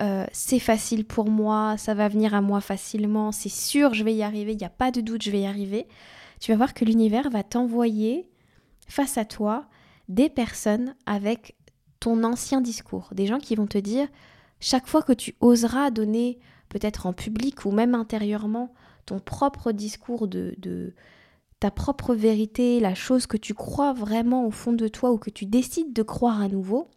euh, 0.00 0.24
c'est 0.30 0.60
facile 0.60 1.04
pour 1.04 1.28
moi, 1.28 1.74
ça 1.78 1.94
va 1.94 2.06
venir 2.06 2.32
à 2.32 2.40
moi 2.40 2.60
facilement, 2.60 3.32
c'est 3.32 3.48
sûr, 3.48 3.92
je 3.92 4.04
vais 4.04 4.14
y 4.14 4.22
arriver, 4.22 4.52
il 4.52 4.58
n'y 4.58 4.64
a 4.64 4.70
pas 4.70 4.92
de 4.92 5.00
doute, 5.00 5.22
je 5.22 5.32
vais 5.32 5.40
y 5.40 5.46
arriver, 5.46 5.88
tu 6.38 6.52
vas 6.52 6.56
voir 6.56 6.74
que 6.74 6.84
l'univers 6.84 7.28
va 7.28 7.42
t'envoyer 7.42 8.30
face 8.86 9.18
à 9.18 9.24
toi 9.24 9.66
des 10.08 10.28
personnes 10.28 10.94
avec 11.06 11.56
ton 11.98 12.22
ancien 12.22 12.60
discours, 12.60 13.08
des 13.10 13.26
gens 13.26 13.40
qui 13.40 13.56
vont 13.56 13.66
te 13.66 13.78
dire, 13.78 14.06
chaque 14.60 14.86
fois 14.86 15.02
que 15.02 15.12
tu 15.12 15.34
oseras 15.40 15.90
donner 15.90 16.38
peut-être 16.68 17.06
en 17.06 17.12
public 17.12 17.64
ou 17.64 17.72
même 17.72 17.96
intérieurement, 17.96 18.72
ton 19.06 19.18
propre 19.18 19.72
discours 19.72 20.28
de, 20.28 20.54
de 20.58 20.94
ta 21.60 21.70
propre 21.70 22.14
vérité, 22.14 22.80
la 22.80 22.94
chose 22.94 23.26
que 23.26 23.36
tu 23.36 23.52
crois 23.52 23.92
vraiment 23.92 24.46
au 24.46 24.50
fond 24.50 24.72
de 24.72 24.88
toi 24.88 25.12
ou 25.12 25.18
que 25.18 25.30
tu 25.30 25.44
décides 25.44 25.92
de 25.92 26.02
croire 26.02 26.40
à 26.40 26.48
nouveau, 26.48 26.88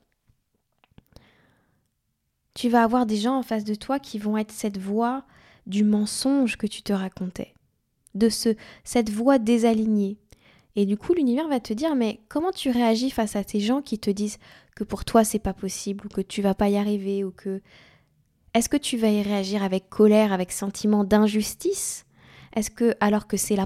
tu 2.53 2.69
vas 2.69 2.83
avoir 2.83 3.05
des 3.05 3.17
gens 3.17 3.37
en 3.37 3.43
face 3.43 3.65
de 3.65 3.75
toi 3.75 3.99
qui 3.99 4.19
vont 4.19 4.37
être 4.37 4.51
cette 4.51 4.77
voix 4.77 5.25
du 5.67 5.83
mensonge 5.83 6.57
que 6.57 6.67
tu 6.67 6.81
te 6.81 6.93
racontais, 6.93 7.53
de 8.15 8.29
ce, 8.29 8.55
cette 8.83 9.09
voix 9.09 9.37
désalignée. 9.37 10.17
Et 10.75 10.85
du 10.85 10.97
coup, 10.97 11.13
l'univers 11.13 11.47
va 11.47 11.59
te 11.59 11.73
dire 11.73 11.95
mais 11.95 12.21
comment 12.29 12.51
tu 12.51 12.71
réagis 12.71 13.09
face 13.09 13.35
à 13.35 13.43
ces 13.43 13.59
gens 13.59 13.81
qui 13.81 13.99
te 13.99 14.09
disent 14.09 14.39
que 14.75 14.83
pour 14.83 15.03
toi 15.03 15.23
c'est 15.23 15.39
pas 15.39 15.53
possible 15.53 16.05
ou 16.05 16.09
que 16.09 16.21
tu 16.21 16.41
vas 16.41 16.55
pas 16.55 16.69
y 16.69 16.77
arriver 16.77 17.23
ou 17.23 17.31
que 17.31 17.61
est-ce 18.53 18.69
que 18.69 18.77
tu 18.77 18.97
vas 18.97 19.09
y 19.09 19.21
réagir 19.21 19.63
avec 19.63 19.89
colère, 19.89 20.31
avec 20.31 20.51
sentiment 20.51 21.03
d'injustice? 21.03 22.05
Est-ce 22.53 22.69
que, 22.69 22.95
alors 22.99 23.27
que 23.27 23.37
c'est, 23.37 23.57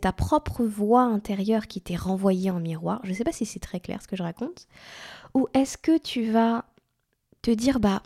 ta 0.00 0.12
propre 0.12 0.64
voix 0.64 1.02
intérieure 1.02 1.66
qui 1.66 1.80
t'est 1.80 1.96
renvoyée 1.96 2.50
en 2.50 2.60
miroir, 2.60 3.00
je 3.04 3.10
ne 3.10 3.14
sais 3.14 3.24
pas 3.24 3.32
si 3.32 3.44
c'est 3.44 3.60
très 3.60 3.80
clair 3.80 4.00
ce 4.02 4.08
que 4.08 4.16
je 4.16 4.22
raconte, 4.22 4.66
ou 5.34 5.48
est-ce 5.54 5.76
que 5.76 5.98
tu 5.98 6.30
vas 6.30 6.64
te 7.42 7.50
dire, 7.50 7.78
bah, 7.78 8.02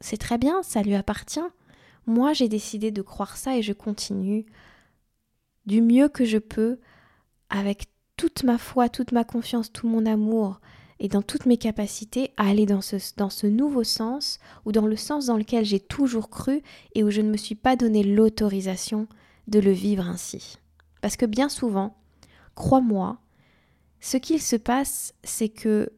c'est 0.00 0.16
très 0.16 0.38
bien, 0.38 0.62
ça 0.62 0.82
lui 0.82 0.94
appartient, 0.94 1.40
moi 2.06 2.32
j'ai 2.32 2.48
décidé 2.48 2.90
de 2.90 3.02
croire 3.02 3.36
ça 3.36 3.56
et 3.56 3.62
je 3.62 3.72
continue 3.72 4.46
du 5.66 5.80
mieux 5.82 6.08
que 6.08 6.24
je 6.24 6.38
peux, 6.38 6.78
avec 7.50 7.86
toute 8.16 8.44
ma 8.44 8.58
foi, 8.58 8.88
toute 8.88 9.12
ma 9.12 9.24
confiance, 9.24 9.72
tout 9.72 9.88
mon 9.88 10.06
amour, 10.06 10.60
et 11.00 11.08
dans 11.08 11.22
toutes 11.22 11.46
mes 11.46 11.56
capacités 11.56 12.30
à 12.36 12.48
aller 12.48 12.66
dans 12.66 12.80
ce, 12.80 12.96
dans 13.16 13.30
ce 13.30 13.48
nouveau 13.48 13.82
sens 13.82 14.38
ou 14.64 14.72
dans 14.72 14.86
le 14.86 14.96
sens 14.96 15.26
dans 15.26 15.36
lequel 15.36 15.64
j'ai 15.64 15.80
toujours 15.80 16.30
cru 16.30 16.62
et 16.94 17.02
où 17.02 17.10
je 17.10 17.20
ne 17.20 17.30
me 17.30 17.36
suis 17.36 17.56
pas 17.56 17.74
donné 17.74 18.04
l'autorisation 18.04 19.08
de 19.48 19.58
le 19.60 19.72
vivre 19.72 20.08
ainsi. 20.08 20.58
Parce 21.00 21.16
que 21.16 21.26
bien 21.26 21.48
souvent, 21.48 21.96
crois-moi, 22.54 23.18
ce 24.00 24.16
qu'il 24.16 24.40
se 24.40 24.56
passe, 24.56 25.14
c'est 25.22 25.48
que 25.48 25.92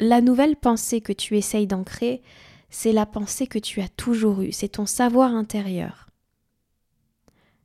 la 0.00 0.20
nouvelle 0.20 0.56
pensée 0.56 1.00
que 1.00 1.12
tu 1.12 1.36
essayes 1.36 1.66
d'ancrer, 1.66 2.22
c'est 2.70 2.92
la 2.92 3.06
pensée 3.06 3.46
que 3.46 3.58
tu 3.58 3.80
as 3.80 3.88
toujours 3.88 4.42
eue, 4.42 4.52
c'est 4.52 4.68
ton 4.68 4.86
savoir 4.86 5.34
intérieur. 5.34 6.08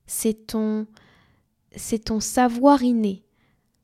C'est 0.05 0.47
ton 0.47 0.87
c'est 1.75 2.05
ton 2.05 2.19
savoir 2.19 2.83
inné. 2.83 3.23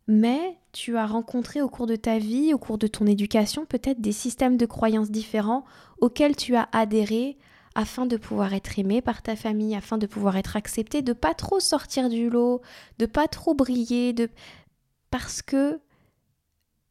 Mais 0.08 0.58
tu 0.72 0.98
as 0.98 1.06
rencontré 1.06 1.62
au 1.62 1.70
cours 1.70 1.88
de 1.88 1.96
ta 1.96 2.20
vie, 2.20 2.54
au 2.54 2.58
cours 2.58 2.78
de 2.78 2.88
ton 2.88 3.06
éducation, 3.06 3.66
peut-être 3.66 4.02
des 4.02 4.12
systèmes 4.12 4.58
de 4.58 4.66
croyances 4.66 5.12
différents 5.12 5.66
auxquels 6.00 6.36
tu 6.36 6.56
as 6.56 6.68
adhéré 6.72 7.38
afin 7.76 8.06
de 8.06 8.18
pouvoir 8.18 8.54
être 8.54 8.80
aimé 8.80 9.02
par 9.02 9.22
ta 9.22 9.36
famille, 9.36 9.76
afin 9.76 9.98
de 9.98 10.08
pouvoir 10.08 10.38
être 10.38 10.56
accepté, 10.56 11.02
de 11.02 11.14
pas 11.14 11.34
trop 11.34 11.60
sortir 11.60 12.10
du 12.10 12.30
lot, 12.30 12.62
de 12.98 13.06
pas 13.06 13.28
trop 13.28 13.54
briller, 13.54 14.14
de 14.14 14.30
parce 15.12 15.42
que 15.42 15.80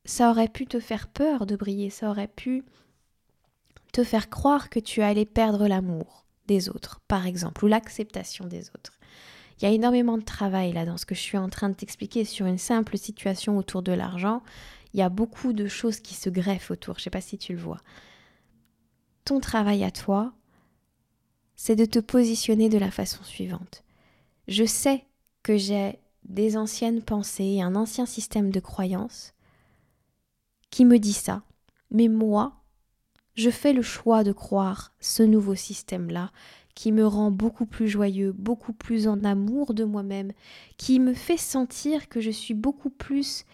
ça 0.04 0.30
aurait 0.30 0.48
pu 0.48 0.66
te 0.66 0.80
faire 0.80 1.08
peur 1.08 1.46
de 1.46 1.56
briller, 1.56 1.90
ça 1.90 2.10
aurait 2.10 2.28
pu 2.28 2.64
te 3.92 4.04
faire 4.04 4.30
croire 4.30 4.70
que 4.70 4.80
tu 4.80 5.02
allais 5.02 5.26
perdre 5.26 5.68
l'amour 5.68 6.26
des 6.46 6.68
autres, 6.68 7.00
par 7.08 7.26
exemple, 7.26 7.64
ou 7.64 7.68
l'acceptation 7.68 8.46
des 8.46 8.70
autres. 8.70 8.98
Il 9.58 9.64
y 9.64 9.66
a 9.66 9.74
énormément 9.74 10.16
de 10.16 10.24
travail 10.24 10.72
là 10.72 10.84
dans 10.84 10.96
ce 10.96 11.04
que 11.04 11.14
je 11.14 11.20
suis 11.20 11.36
en 11.36 11.48
train 11.48 11.68
de 11.68 11.74
t'expliquer 11.74 12.24
sur 12.24 12.46
une 12.46 12.58
simple 12.58 12.96
situation 12.96 13.58
autour 13.58 13.82
de 13.82 13.92
l'argent. 13.92 14.42
Il 14.94 15.00
y 15.00 15.02
a 15.02 15.08
beaucoup 15.08 15.52
de 15.52 15.66
choses 15.66 16.00
qui 16.00 16.14
se 16.14 16.30
greffent 16.30 16.70
autour, 16.70 16.94
je 16.94 17.00
ne 17.00 17.04
sais 17.04 17.10
pas 17.10 17.20
si 17.20 17.38
tu 17.38 17.54
le 17.54 17.58
vois. 17.58 17.80
Ton 19.24 19.40
travail 19.40 19.84
à 19.84 19.90
toi, 19.90 20.32
c'est 21.58 21.74
de 21.74 21.84
te 21.84 21.98
positionner 21.98 22.68
de 22.68 22.78
la 22.78 22.92
façon 22.92 23.22
suivante. 23.24 23.82
Je 24.46 24.64
sais 24.64 25.04
que 25.42 25.56
j'ai 25.58 25.98
des 26.24 26.56
anciennes 26.56 27.02
pensées, 27.02 27.60
un 27.60 27.74
ancien 27.74 28.06
système 28.06 28.50
de 28.50 28.60
croyances 28.60 29.34
qui 30.70 30.84
me 30.84 31.00
dit 31.00 31.12
ça, 31.12 31.42
mais 31.90 32.06
moi, 32.06 32.62
je 33.34 33.50
fais 33.50 33.72
le 33.72 33.82
choix 33.82 34.22
de 34.22 34.30
croire 34.30 34.92
ce 35.00 35.24
nouveau 35.24 35.56
système-là 35.56 36.30
qui 36.76 36.92
me 36.92 37.04
rend 37.04 37.32
beaucoup 37.32 37.66
plus 37.66 37.88
joyeux, 37.88 38.30
beaucoup 38.30 38.72
plus 38.72 39.08
en 39.08 39.24
amour 39.24 39.74
de 39.74 39.82
moi-même, 39.82 40.30
qui 40.76 41.00
me 41.00 41.12
fait 41.12 41.36
sentir 41.36 42.08
que 42.08 42.20
je 42.20 42.30
suis 42.30 42.54
beaucoup 42.54 42.90
plus 42.90 43.44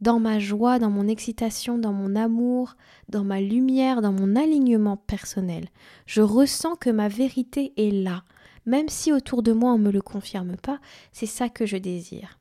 dans 0.00 0.18
ma 0.18 0.38
joie, 0.38 0.78
dans 0.78 0.90
mon 0.90 1.08
excitation, 1.08 1.78
dans 1.78 1.92
mon 1.92 2.16
amour, 2.16 2.76
dans 3.08 3.24
ma 3.24 3.40
lumière, 3.40 4.02
dans 4.02 4.12
mon 4.12 4.36
alignement 4.36 4.96
personnel. 4.96 5.68
Je 6.06 6.20
ressens 6.20 6.76
que 6.76 6.90
ma 6.90 7.08
vérité 7.08 7.72
est 7.76 7.90
là. 7.90 8.24
Même 8.66 8.88
si 8.88 9.12
autour 9.12 9.42
de 9.42 9.52
moi 9.52 9.72
on 9.72 9.78
ne 9.78 9.84
me 9.84 9.90
le 9.90 10.02
confirme 10.02 10.56
pas, 10.56 10.80
c'est 11.12 11.26
ça 11.26 11.48
que 11.48 11.66
je 11.66 11.76
désire. 11.76 12.38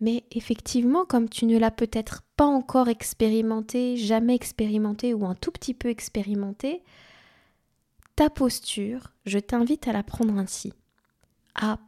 Mais 0.00 0.24
effectivement, 0.32 1.04
comme 1.04 1.28
tu 1.28 1.44
ne 1.46 1.58
l'as 1.58 1.70
peut-être 1.70 2.22
pas 2.36 2.46
encore 2.46 2.88
expérimenté, 2.88 3.96
jamais 3.96 4.34
expérimenté 4.34 5.14
ou 5.14 5.26
un 5.26 5.34
tout 5.34 5.50
petit 5.50 5.74
peu 5.74 5.88
expérimenté, 5.88 6.82
ta 8.16 8.30
posture, 8.30 9.12
je 9.26 9.38
t'invite 9.38 9.88
à 9.88 9.92
la 9.92 10.02
prendre 10.02 10.36
ainsi. 10.38 10.72
À 11.54 11.78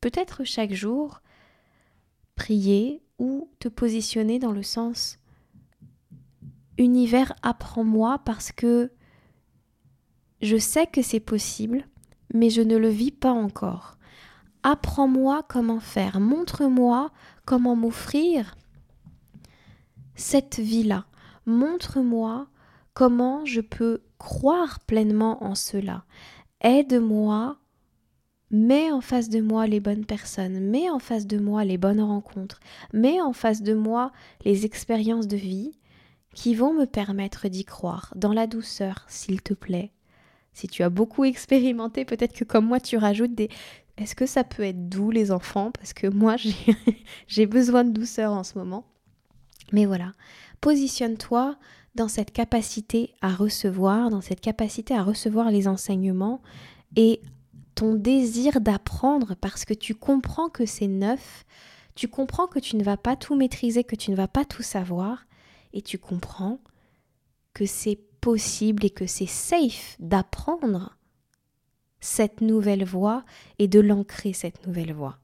peut-être 0.00 0.44
chaque 0.44 0.72
jour 0.72 1.20
prier 2.34 3.03
ou 3.18 3.50
te 3.58 3.68
positionner 3.68 4.38
dans 4.38 4.52
le 4.52 4.62
sens 4.62 5.18
univers 6.78 7.32
apprends-moi 7.42 8.20
parce 8.24 8.52
que 8.52 8.90
je 10.42 10.56
sais 10.56 10.86
que 10.86 11.02
c'est 11.02 11.20
possible, 11.20 11.86
mais 12.32 12.50
je 12.50 12.60
ne 12.60 12.76
le 12.76 12.88
vis 12.88 13.12
pas 13.12 13.32
encore. 13.32 13.96
Apprends-moi 14.62 15.44
comment 15.48 15.80
faire, 15.80 16.20
montre-moi 16.20 17.10
comment 17.44 17.76
m'offrir 17.76 18.56
cette 20.14 20.58
vie-là. 20.58 21.06
Montre-moi 21.46 22.48
comment 22.94 23.44
je 23.44 23.60
peux 23.60 24.02
croire 24.18 24.80
pleinement 24.80 25.44
en 25.44 25.54
cela. 25.54 26.04
Aide-moi 26.60 27.58
mets 28.54 28.92
en 28.92 29.00
face 29.00 29.28
de 29.28 29.40
moi 29.40 29.66
les 29.66 29.80
bonnes 29.80 30.06
personnes, 30.06 30.60
mets 30.60 30.88
en 30.88 31.00
face 31.00 31.26
de 31.26 31.38
moi 31.38 31.64
les 31.64 31.76
bonnes 31.76 32.00
rencontres, 32.00 32.60
mets 32.92 33.20
en 33.20 33.32
face 33.32 33.62
de 33.62 33.74
moi 33.74 34.12
les 34.44 34.64
expériences 34.64 35.26
de 35.26 35.36
vie 35.36 35.72
qui 36.34 36.54
vont 36.54 36.72
me 36.72 36.84
permettre 36.84 37.48
d'y 37.48 37.64
croire, 37.64 38.12
dans 38.16 38.32
la 38.32 38.46
douceur, 38.46 39.04
s'il 39.08 39.42
te 39.42 39.54
plaît. 39.54 39.90
Si 40.52 40.68
tu 40.68 40.84
as 40.84 40.88
beaucoup 40.88 41.24
expérimenté, 41.24 42.04
peut-être 42.04 42.32
que 42.32 42.44
comme 42.44 42.66
moi 42.66 42.78
tu 42.78 42.96
rajoutes 42.96 43.34
des... 43.34 43.48
Est-ce 43.96 44.14
que 44.14 44.26
ça 44.26 44.44
peut 44.44 44.62
être 44.62 44.88
doux 44.88 45.10
les 45.10 45.30
enfants? 45.32 45.70
Parce 45.72 45.92
que 45.92 46.06
moi 46.06 46.36
j'ai 47.26 47.46
besoin 47.46 47.84
de 47.84 47.90
douceur 47.90 48.32
en 48.32 48.44
ce 48.44 48.56
moment. 48.56 48.84
Mais 49.72 49.84
voilà, 49.84 50.12
positionne-toi 50.60 51.56
dans 51.96 52.08
cette 52.08 52.32
capacité 52.32 53.14
à 53.20 53.30
recevoir, 53.30 54.10
dans 54.10 54.20
cette 54.20 54.40
capacité 54.40 54.94
à 54.94 55.02
recevoir 55.02 55.50
les 55.50 55.66
enseignements 55.66 56.40
et 56.96 57.20
ton 57.74 57.94
désir 57.94 58.60
d'apprendre 58.60 59.34
parce 59.34 59.64
que 59.64 59.74
tu 59.74 59.94
comprends 59.94 60.48
que 60.48 60.66
c'est 60.66 60.88
neuf, 60.88 61.44
tu 61.94 62.08
comprends 62.08 62.46
que 62.46 62.58
tu 62.58 62.76
ne 62.76 62.84
vas 62.84 62.96
pas 62.96 63.16
tout 63.16 63.36
maîtriser, 63.36 63.84
que 63.84 63.96
tu 63.96 64.10
ne 64.10 64.16
vas 64.16 64.28
pas 64.28 64.44
tout 64.44 64.62
savoir, 64.62 65.26
et 65.72 65.82
tu 65.82 65.98
comprends 65.98 66.60
que 67.52 67.66
c'est 67.66 67.98
possible 68.20 68.84
et 68.84 68.90
que 68.90 69.06
c'est 69.06 69.26
safe 69.26 69.96
d'apprendre 69.98 70.96
cette 72.00 72.40
nouvelle 72.40 72.84
voix 72.84 73.24
et 73.58 73.68
de 73.68 73.80
l'ancrer 73.80 74.32
cette 74.32 74.66
nouvelle 74.66 74.92
voix. 74.92 75.18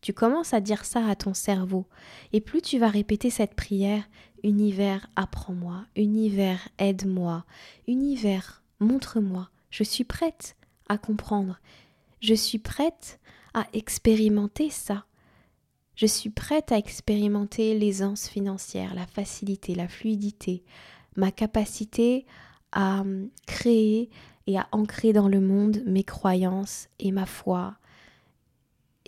Tu 0.00 0.12
commences 0.12 0.54
à 0.54 0.60
dire 0.60 0.84
ça 0.84 1.06
à 1.06 1.16
ton 1.16 1.34
cerveau, 1.34 1.86
et 2.32 2.40
plus 2.40 2.62
tu 2.62 2.78
vas 2.78 2.88
répéter 2.88 3.30
cette 3.30 3.54
prière, 3.54 4.04
Univers, 4.44 5.08
apprends-moi, 5.16 5.86
Univers, 5.96 6.68
aide-moi, 6.78 7.44
Univers, 7.88 8.62
montre-moi, 8.78 9.50
je 9.70 9.82
suis 9.82 10.04
prête, 10.04 10.56
à 10.88 10.98
comprendre. 10.98 11.58
Je 12.20 12.34
suis 12.34 12.58
prête 12.58 13.20
à 13.54 13.66
expérimenter 13.72 14.70
ça. 14.70 15.04
Je 15.94 16.06
suis 16.06 16.30
prête 16.30 16.72
à 16.72 16.78
expérimenter 16.78 17.78
l'aisance 17.78 18.28
financière, 18.28 18.94
la 18.94 19.06
facilité, 19.06 19.74
la 19.74 19.88
fluidité, 19.88 20.62
ma 21.16 21.30
capacité 21.30 22.26
à 22.72 23.00
hum, 23.00 23.30
créer 23.46 24.10
et 24.46 24.58
à 24.58 24.68
ancrer 24.72 25.12
dans 25.12 25.28
le 25.28 25.40
monde 25.40 25.82
mes 25.86 26.04
croyances 26.04 26.88
et 26.98 27.12
ma 27.12 27.26
foi. 27.26 27.76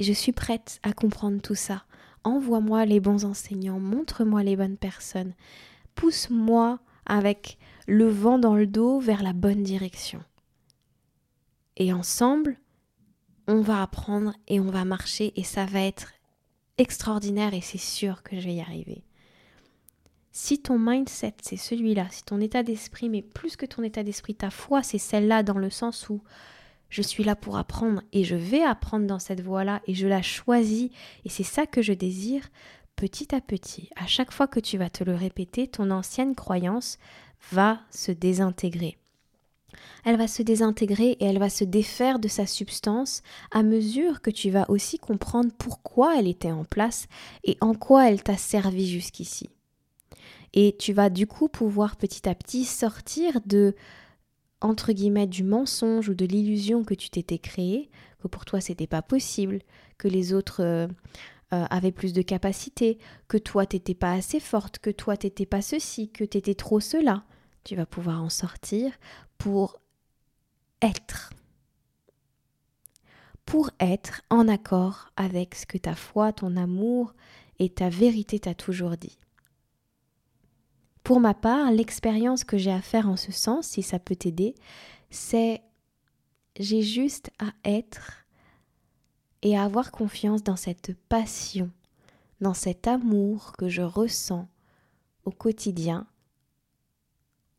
Je 0.00 0.12
suis 0.12 0.32
prête 0.32 0.80
à 0.82 0.92
comprendre 0.92 1.40
tout 1.40 1.54
ça. 1.54 1.84
Envoie-moi 2.24 2.86
les 2.86 3.00
bons 3.00 3.24
enseignants, 3.24 3.80
montre-moi 3.80 4.42
les 4.42 4.56
bonnes 4.56 4.76
personnes, 4.76 5.34
pousse-moi 5.94 6.78
avec 7.06 7.58
le 7.86 8.08
vent 8.08 8.38
dans 8.38 8.54
le 8.54 8.66
dos 8.66 9.00
vers 9.00 9.22
la 9.22 9.32
bonne 9.32 9.62
direction. 9.62 10.20
Et 11.78 11.92
ensemble, 11.92 12.58
on 13.46 13.62
va 13.62 13.82
apprendre 13.82 14.34
et 14.46 14.60
on 14.60 14.70
va 14.70 14.84
marcher 14.84 15.32
et 15.36 15.44
ça 15.44 15.64
va 15.64 15.80
être 15.80 16.12
extraordinaire 16.76 17.54
et 17.54 17.60
c'est 17.60 17.78
sûr 17.78 18.22
que 18.22 18.38
je 18.38 18.44
vais 18.46 18.56
y 18.56 18.60
arriver. 18.60 19.04
Si 20.32 20.60
ton 20.60 20.78
mindset, 20.78 21.34
c'est 21.40 21.56
celui-là, 21.56 22.06
si 22.10 22.24
ton 22.24 22.40
état 22.40 22.62
d'esprit, 22.62 23.08
mais 23.08 23.22
plus 23.22 23.56
que 23.56 23.64
ton 23.64 23.82
état 23.82 24.02
d'esprit, 24.02 24.34
ta 24.34 24.50
foi, 24.50 24.82
c'est 24.82 24.98
celle-là 24.98 25.42
dans 25.42 25.58
le 25.58 25.70
sens 25.70 26.10
où 26.10 26.22
je 26.90 27.02
suis 27.02 27.24
là 27.24 27.36
pour 27.36 27.56
apprendre 27.56 28.02
et 28.12 28.24
je 28.24 28.36
vais 28.36 28.62
apprendre 28.62 29.06
dans 29.06 29.18
cette 29.18 29.40
voie-là 29.40 29.80
et 29.86 29.94
je 29.94 30.06
la 30.06 30.22
choisis 30.22 30.90
et 31.24 31.28
c'est 31.28 31.42
ça 31.42 31.66
que 31.66 31.82
je 31.82 31.92
désire, 31.92 32.48
petit 32.96 33.34
à 33.34 33.40
petit, 33.40 33.88
à 33.96 34.06
chaque 34.06 34.32
fois 34.32 34.48
que 34.48 34.60
tu 34.60 34.78
vas 34.78 34.90
te 34.90 35.04
le 35.04 35.14
répéter, 35.14 35.68
ton 35.68 35.90
ancienne 35.90 36.34
croyance 36.34 36.98
va 37.52 37.80
se 37.90 38.10
désintégrer. 38.10 38.98
Elle 40.04 40.16
va 40.16 40.28
se 40.28 40.42
désintégrer 40.42 41.10
et 41.12 41.24
elle 41.24 41.38
va 41.38 41.50
se 41.50 41.64
défaire 41.64 42.18
de 42.18 42.28
sa 42.28 42.46
substance 42.46 43.22
à 43.50 43.62
mesure 43.62 44.22
que 44.22 44.30
tu 44.30 44.50
vas 44.50 44.68
aussi 44.70 44.98
comprendre 44.98 45.50
pourquoi 45.58 46.18
elle 46.18 46.28
était 46.28 46.52
en 46.52 46.64
place 46.64 47.06
et 47.44 47.56
en 47.60 47.74
quoi 47.74 48.08
elle 48.08 48.22
t'a 48.22 48.36
servi 48.36 48.88
jusqu'ici. 48.88 49.50
Et 50.54 50.76
tu 50.78 50.92
vas 50.92 51.10
du 51.10 51.26
coup 51.26 51.48
pouvoir 51.48 51.96
petit 51.96 52.28
à 52.28 52.34
petit 52.34 52.64
sortir 52.64 53.40
de 53.44 53.74
entre 54.60 54.92
guillemets 54.92 55.26
du 55.26 55.44
mensonge 55.44 56.08
ou 56.08 56.14
de 56.14 56.24
l'illusion 56.24 56.82
que 56.84 56.94
tu 56.94 57.10
t'étais 57.10 57.38
créé, 57.38 57.90
que 58.20 58.28
pour 58.28 58.44
toi 58.44 58.60
c'était 58.60 58.86
pas 58.86 59.02
possible, 59.02 59.60
que 59.98 60.08
les 60.08 60.32
autres 60.32 60.62
euh, 60.62 60.88
euh, 61.52 61.64
avaient 61.70 61.92
plus 61.92 62.12
de 62.12 62.22
capacité, 62.22 62.98
que 63.28 63.38
toi 63.38 63.66
t'étais 63.66 63.94
pas 63.94 64.12
assez 64.12 64.40
forte, 64.40 64.78
que 64.78 64.90
toi 64.90 65.16
t'étais 65.16 65.46
pas 65.46 65.62
ceci, 65.62 66.10
que 66.10 66.24
t'étais 66.24 66.54
trop 66.54 66.80
cela. 66.80 67.24
Tu 67.64 67.76
vas 67.76 67.86
pouvoir 67.86 68.22
en 68.22 68.30
sortir 68.30 68.92
pour 69.38 69.80
être. 70.82 71.30
Pour 73.46 73.70
être 73.80 74.20
en 74.28 74.46
accord 74.46 75.10
avec 75.16 75.54
ce 75.54 75.64
que 75.64 75.78
ta 75.78 75.94
foi, 75.94 76.32
ton 76.32 76.56
amour 76.56 77.14
et 77.58 77.70
ta 77.70 77.88
vérité 77.88 78.38
t'a 78.38 78.54
toujours 78.54 78.96
dit. 78.96 79.18
Pour 81.02 81.20
ma 81.20 81.32
part, 81.32 81.70
l'expérience 81.70 82.44
que 82.44 82.58
j'ai 82.58 82.70
à 82.70 82.82
faire 82.82 83.08
en 83.08 83.16
ce 83.16 83.32
sens, 83.32 83.68
si 83.68 83.82
ça 83.82 83.98
peut 83.98 84.16
t'aider, 84.16 84.54
c'est 85.08 85.62
j'ai 86.58 86.82
juste 86.82 87.30
à 87.38 87.52
être 87.64 88.26
et 89.42 89.56
à 89.56 89.64
avoir 89.64 89.92
confiance 89.92 90.42
dans 90.42 90.56
cette 90.56 90.94
passion, 91.08 91.70
dans 92.40 92.52
cet 92.52 92.86
amour 92.86 93.52
que 93.56 93.68
je 93.68 93.82
ressens 93.82 94.48
au 95.24 95.30
quotidien 95.30 96.06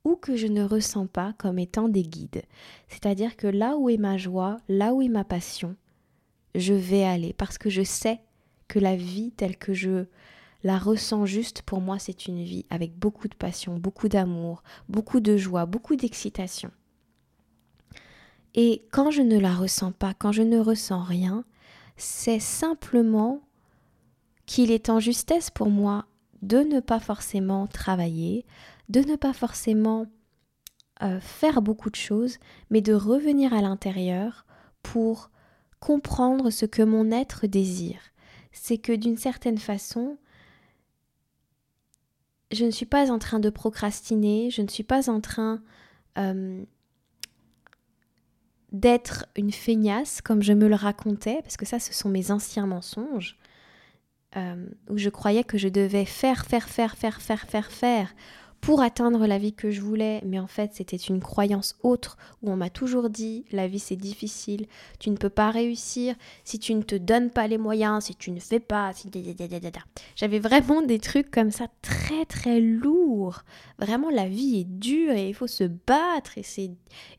ou 0.03 0.15
que 0.15 0.35
je 0.35 0.47
ne 0.47 0.63
ressens 0.63 1.07
pas 1.07 1.33
comme 1.37 1.59
étant 1.59 1.89
des 1.89 2.03
guides. 2.03 2.43
C'est-à-dire 2.87 3.35
que 3.35 3.47
là 3.47 3.77
où 3.77 3.89
est 3.89 3.97
ma 3.97 4.17
joie, 4.17 4.57
là 4.67 4.93
où 4.93 5.01
est 5.01 5.09
ma 5.09 5.23
passion, 5.23 5.75
je 6.55 6.73
vais 6.73 7.03
aller 7.03 7.33
parce 7.33 7.57
que 7.57 7.69
je 7.69 7.83
sais 7.83 8.21
que 8.67 8.79
la 8.79 8.95
vie 8.95 9.31
telle 9.31 9.57
que 9.57 9.73
je 9.73 10.05
la 10.63 10.77
ressens 10.77 11.25
juste, 11.25 11.61
pour 11.61 11.79
moi, 11.79 11.99
c'est 11.99 12.27
une 12.27 12.43
vie 12.43 12.65
avec 12.69 12.97
beaucoup 12.97 13.27
de 13.27 13.35
passion, 13.35 13.77
beaucoup 13.77 14.09
d'amour, 14.09 14.61
beaucoup 14.89 15.19
de 15.19 15.37
joie, 15.37 15.65
beaucoup 15.65 15.95
d'excitation. 15.95 16.71
Et 18.55 18.83
quand 18.91 19.11
je 19.11 19.21
ne 19.21 19.39
la 19.39 19.53
ressens 19.53 19.91
pas, 19.93 20.13
quand 20.13 20.31
je 20.31 20.41
ne 20.41 20.59
ressens 20.59 21.03
rien, 21.03 21.45
c'est 21.97 22.39
simplement 22.39 23.41
qu'il 24.45 24.71
est 24.71 24.89
en 24.89 24.99
justesse 24.99 25.49
pour 25.49 25.69
moi 25.69 26.05
de 26.41 26.57
ne 26.57 26.79
pas 26.79 26.99
forcément 26.99 27.67
travailler, 27.67 28.45
de 28.89 29.01
ne 29.01 29.15
pas 29.15 29.33
forcément 29.33 30.07
euh, 31.01 31.19
faire 31.21 31.61
beaucoup 31.61 31.89
de 31.89 31.95
choses, 31.95 32.37
mais 32.69 32.81
de 32.81 32.93
revenir 32.93 33.53
à 33.53 33.61
l'intérieur 33.61 34.45
pour 34.83 35.29
comprendre 35.79 36.49
ce 36.49 36.65
que 36.65 36.81
mon 36.81 37.11
être 37.11 37.47
désire. 37.47 38.01
C'est 38.51 38.77
que 38.77 38.91
d'une 38.91 39.17
certaine 39.17 39.59
façon, 39.59 40.17
je 42.51 42.65
ne 42.65 42.71
suis 42.71 42.85
pas 42.85 43.11
en 43.11 43.19
train 43.19 43.39
de 43.39 43.49
procrastiner, 43.49 44.49
je 44.49 44.61
ne 44.61 44.67
suis 44.67 44.83
pas 44.83 45.09
en 45.09 45.21
train 45.21 45.61
euh, 46.17 46.63
d'être 48.71 49.25
une 49.37 49.51
feignasse 49.51 50.21
comme 50.21 50.41
je 50.41 50.53
me 50.53 50.67
le 50.67 50.75
racontais, 50.75 51.41
parce 51.43 51.57
que 51.57 51.65
ça, 51.65 51.79
ce 51.79 51.93
sont 51.93 52.09
mes 52.09 52.31
anciens 52.31 52.65
mensonges, 52.65 53.37
euh, 54.35 54.67
où 54.89 54.97
je 54.97 55.09
croyais 55.09 55.43
que 55.43 55.57
je 55.57 55.69
devais 55.69 56.05
faire, 56.05 56.45
faire, 56.45 56.67
faire, 56.67 56.97
faire, 56.97 57.21
faire, 57.21 57.45
faire, 57.45 57.71
faire 57.71 58.15
pour 58.61 58.81
atteindre 58.81 59.25
la 59.25 59.37
vie 59.37 59.53
que 59.53 59.71
je 59.71 59.81
voulais, 59.81 60.21
mais 60.25 60.39
en 60.39 60.47
fait 60.47 60.71
c'était 60.73 60.97
une 60.97 61.19
croyance 61.19 61.77
autre 61.83 62.17
où 62.41 62.51
on 62.51 62.55
m'a 62.55 62.69
toujours 62.69 63.09
dit 63.09 63.45
la 63.51 63.67
vie 63.67 63.79
c'est 63.79 63.95
difficile, 63.95 64.67
tu 64.99 65.09
ne 65.09 65.17
peux 65.17 65.29
pas 65.29 65.51
réussir 65.51 66.15
si 66.43 66.59
tu 66.59 66.73
ne 66.75 66.81
te 66.81 66.95
donnes 66.95 67.29
pas 67.29 67.47
les 67.47 67.57
moyens, 67.57 68.05
si 68.05 68.15
tu 68.15 68.31
ne 68.31 68.39
fais 68.39 68.59
pas, 68.59 68.91
si... 68.93 69.09
J'avais 70.15 70.39
vraiment 70.39 70.81
des 70.81 70.99
trucs 70.99 71.31
comme 71.31 71.51
ça 71.51 71.67
très 71.81 72.25
très 72.25 72.59
lourds. 72.59 73.43
Vraiment 73.77 74.09
la 74.09 74.27
vie 74.27 74.59
est 74.59 74.69
dure 74.69 75.13
et 75.13 75.29
il 75.29 75.33
faut 75.33 75.47
se 75.47 75.63
battre 75.63 76.37
et 76.37 76.43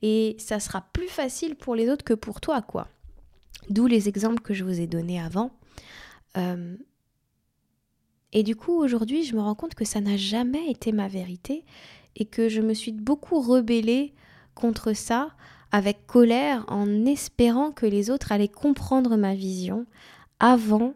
et 0.02 0.36
ça 0.38 0.60
sera 0.60 0.82
plus 0.92 1.08
facile 1.08 1.56
pour 1.56 1.74
les 1.74 1.88
autres 1.88 2.04
que 2.04 2.14
pour 2.14 2.40
toi 2.40 2.62
quoi. 2.62 2.88
D'où 3.68 3.86
les 3.86 4.08
exemples 4.08 4.42
que 4.42 4.54
je 4.54 4.64
vous 4.64 4.80
ai 4.80 4.86
donnés 4.86 5.20
avant. 5.20 5.50
Euh, 6.36 6.76
et 8.32 8.42
du 8.42 8.56
coup, 8.56 8.72
aujourd'hui, 8.72 9.24
je 9.24 9.34
me 9.34 9.40
rends 9.40 9.54
compte 9.54 9.74
que 9.74 9.84
ça 9.84 10.00
n'a 10.00 10.16
jamais 10.16 10.70
été 10.70 10.92
ma 10.92 11.08
vérité 11.08 11.64
et 12.16 12.24
que 12.24 12.48
je 12.48 12.60
me 12.60 12.74
suis 12.74 12.92
beaucoup 12.92 13.40
rebellée 13.40 14.12
contre 14.54 14.92
ça 14.92 15.30
avec 15.72 16.06
colère 16.06 16.64
en 16.68 17.06
espérant 17.06 17.70
que 17.70 17.86
les 17.86 18.10
autres 18.10 18.32
allaient 18.32 18.48
comprendre 18.48 19.16
ma 19.16 19.34
vision 19.34 19.86
avant 20.38 20.94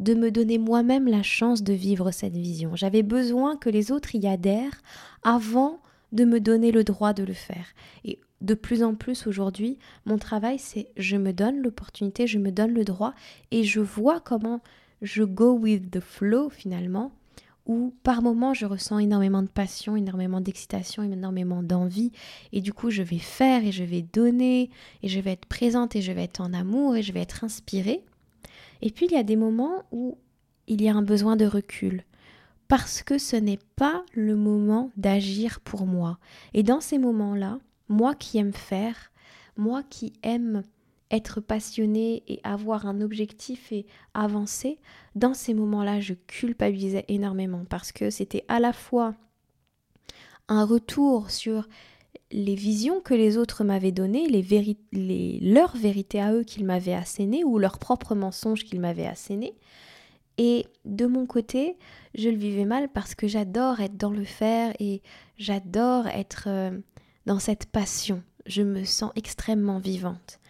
de 0.00 0.14
me 0.14 0.30
donner 0.30 0.58
moi-même 0.58 1.06
la 1.06 1.22
chance 1.22 1.62
de 1.62 1.72
vivre 1.72 2.10
cette 2.10 2.36
vision. 2.36 2.74
J'avais 2.74 3.04
besoin 3.04 3.56
que 3.56 3.70
les 3.70 3.92
autres 3.92 4.14
y 4.14 4.26
adhèrent 4.26 4.82
avant 5.22 5.80
de 6.10 6.24
me 6.24 6.40
donner 6.40 6.72
le 6.72 6.82
droit 6.82 7.12
de 7.12 7.22
le 7.22 7.32
faire. 7.32 7.66
Et 8.04 8.18
de 8.40 8.54
plus 8.54 8.82
en 8.82 8.96
plus 8.96 9.28
aujourd'hui, 9.28 9.78
mon 10.04 10.18
travail, 10.18 10.58
c'est 10.58 10.88
je 10.96 11.16
me 11.16 11.32
donne 11.32 11.62
l'opportunité, 11.62 12.26
je 12.26 12.38
me 12.38 12.50
donne 12.50 12.72
le 12.72 12.84
droit 12.84 13.14
et 13.52 13.62
je 13.62 13.80
vois 13.80 14.18
comment 14.18 14.60
je 15.02 15.24
go 15.24 15.52
with 15.52 15.90
the 15.90 16.00
flow 16.00 16.48
finalement, 16.48 17.12
où 17.66 17.94
par 18.02 18.22
moments 18.22 18.54
je 18.54 18.66
ressens 18.66 18.98
énormément 18.98 19.42
de 19.42 19.48
passion, 19.48 19.96
énormément 19.96 20.40
d'excitation, 20.40 21.02
énormément 21.02 21.62
d'envie, 21.62 22.12
et 22.52 22.60
du 22.60 22.72
coup 22.72 22.90
je 22.90 23.02
vais 23.02 23.18
faire 23.18 23.64
et 23.64 23.72
je 23.72 23.84
vais 23.84 24.02
donner, 24.02 24.70
et 25.02 25.08
je 25.08 25.20
vais 25.20 25.32
être 25.32 25.46
présente 25.46 25.94
et 25.94 26.02
je 26.02 26.12
vais 26.12 26.24
être 26.24 26.40
en 26.40 26.52
amour 26.52 26.96
et 26.96 27.02
je 27.02 27.12
vais 27.12 27.20
être 27.20 27.44
inspirée. 27.44 28.02
Et 28.80 28.90
puis 28.90 29.06
il 29.06 29.12
y 29.12 29.18
a 29.18 29.22
des 29.22 29.36
moments 29.36 29.84
où 29.92 30.18
il 30.66 30.82
y 30.82 30.88
a 30.88 30.94
un 30.94 31.02
besoin 31.02 31.36
de 31.36 31.46
recul, 31.46 32.04
parce 32.68 33.02
que 33.02 33.18
ce 33.18 33.36
n'est 33.36 33.60
pas 33.76 34.04
le 34.14 34.34
moment 34.36 34.90
d'agir 34.96 35.60
pour 35.60 35.86
moi. 35.86 36.18
Et 36.54 36.62
dans 36.62 36.80
ces 36.80 36.98
moments-là, 36.98 37.58
moi 37.88 38.14
qui 38.14 38.38
aime 38.38 38.54
faire, 38.54 39.12
moi 39.56 39.82
qui 39.82 40.14
aime 40.22 40.62
être 41.12 41.40
passionné 41.40 42.22
et 42.26 42.40
avoir 42.42 42.86
un 42.86 43.00
objectif 43.00 43.70
et 43.70 43.86
avancer, 44.14 44.78
dans 45.14 45.34
ces 45.34 45.54
moments-là, 45.54 46.00
je 46.00 46.14
culpabilisais 46.14 47.04
énormément 47.08 47.64
parce 47.68 47.92
que 47.92 48.10
c'était 48.10 48.44
à 48.48 48.58
la 48.58 48.72
fois 48.72 49.14
un 50.48 50.64
retour 50.64 51.30
sur 51.30 51.68
les 52.32 52.54
visions 52.54 53.00
que 53.00 53.14
les 53.14 53.36
autres 53.36 53.62
m'avaient 53.62 53.92
données, 53.92 54.26
les, 54.26 54.76
les 54.92 55.38
leurs 55.40 55.76
vérités 55.76 56.20
à 56.20 56.32
eux 56.32 56.44
qu'ils 56.44 56.64
m'avaient 56.64 56.94
assénées 56.94 57.44
ou 57.44 57.58
leurs 57.58 57.78
propres 57.78 58.14
mensonges 58.14 58.64
qu'ils 58.64 58.80
m'avaient 58.80 59.06
assénés. 59.06 59.54
Et 60.38 60.66
de 60.86 61.06
mon 61.06 61.26
côté, 61.26 61.76
je 62.14 62.30
le 62.30 62.36
vivais 62.36 62.64
mal 62.64 62.88
parce 62.88 63.14
que 63.14 63.28
j'adore 63.28 63.80
être 63.80 63.98
dans 63.98 64.10
le 64.10 64.24
faire 64.24 64.72
et 64.80 65.02
j'adore 65.36 66.06
être 66.06 66.44
euh, 66.46 66.78
dans 67.26 67.38
cette 67.38 67.66
passion. 67.66 68.22
Je 68.46 68.62
me 68.62 68.84
sens 68.84 69.12
extrêmement 69.14 69.78
vivante. 69.78 70.40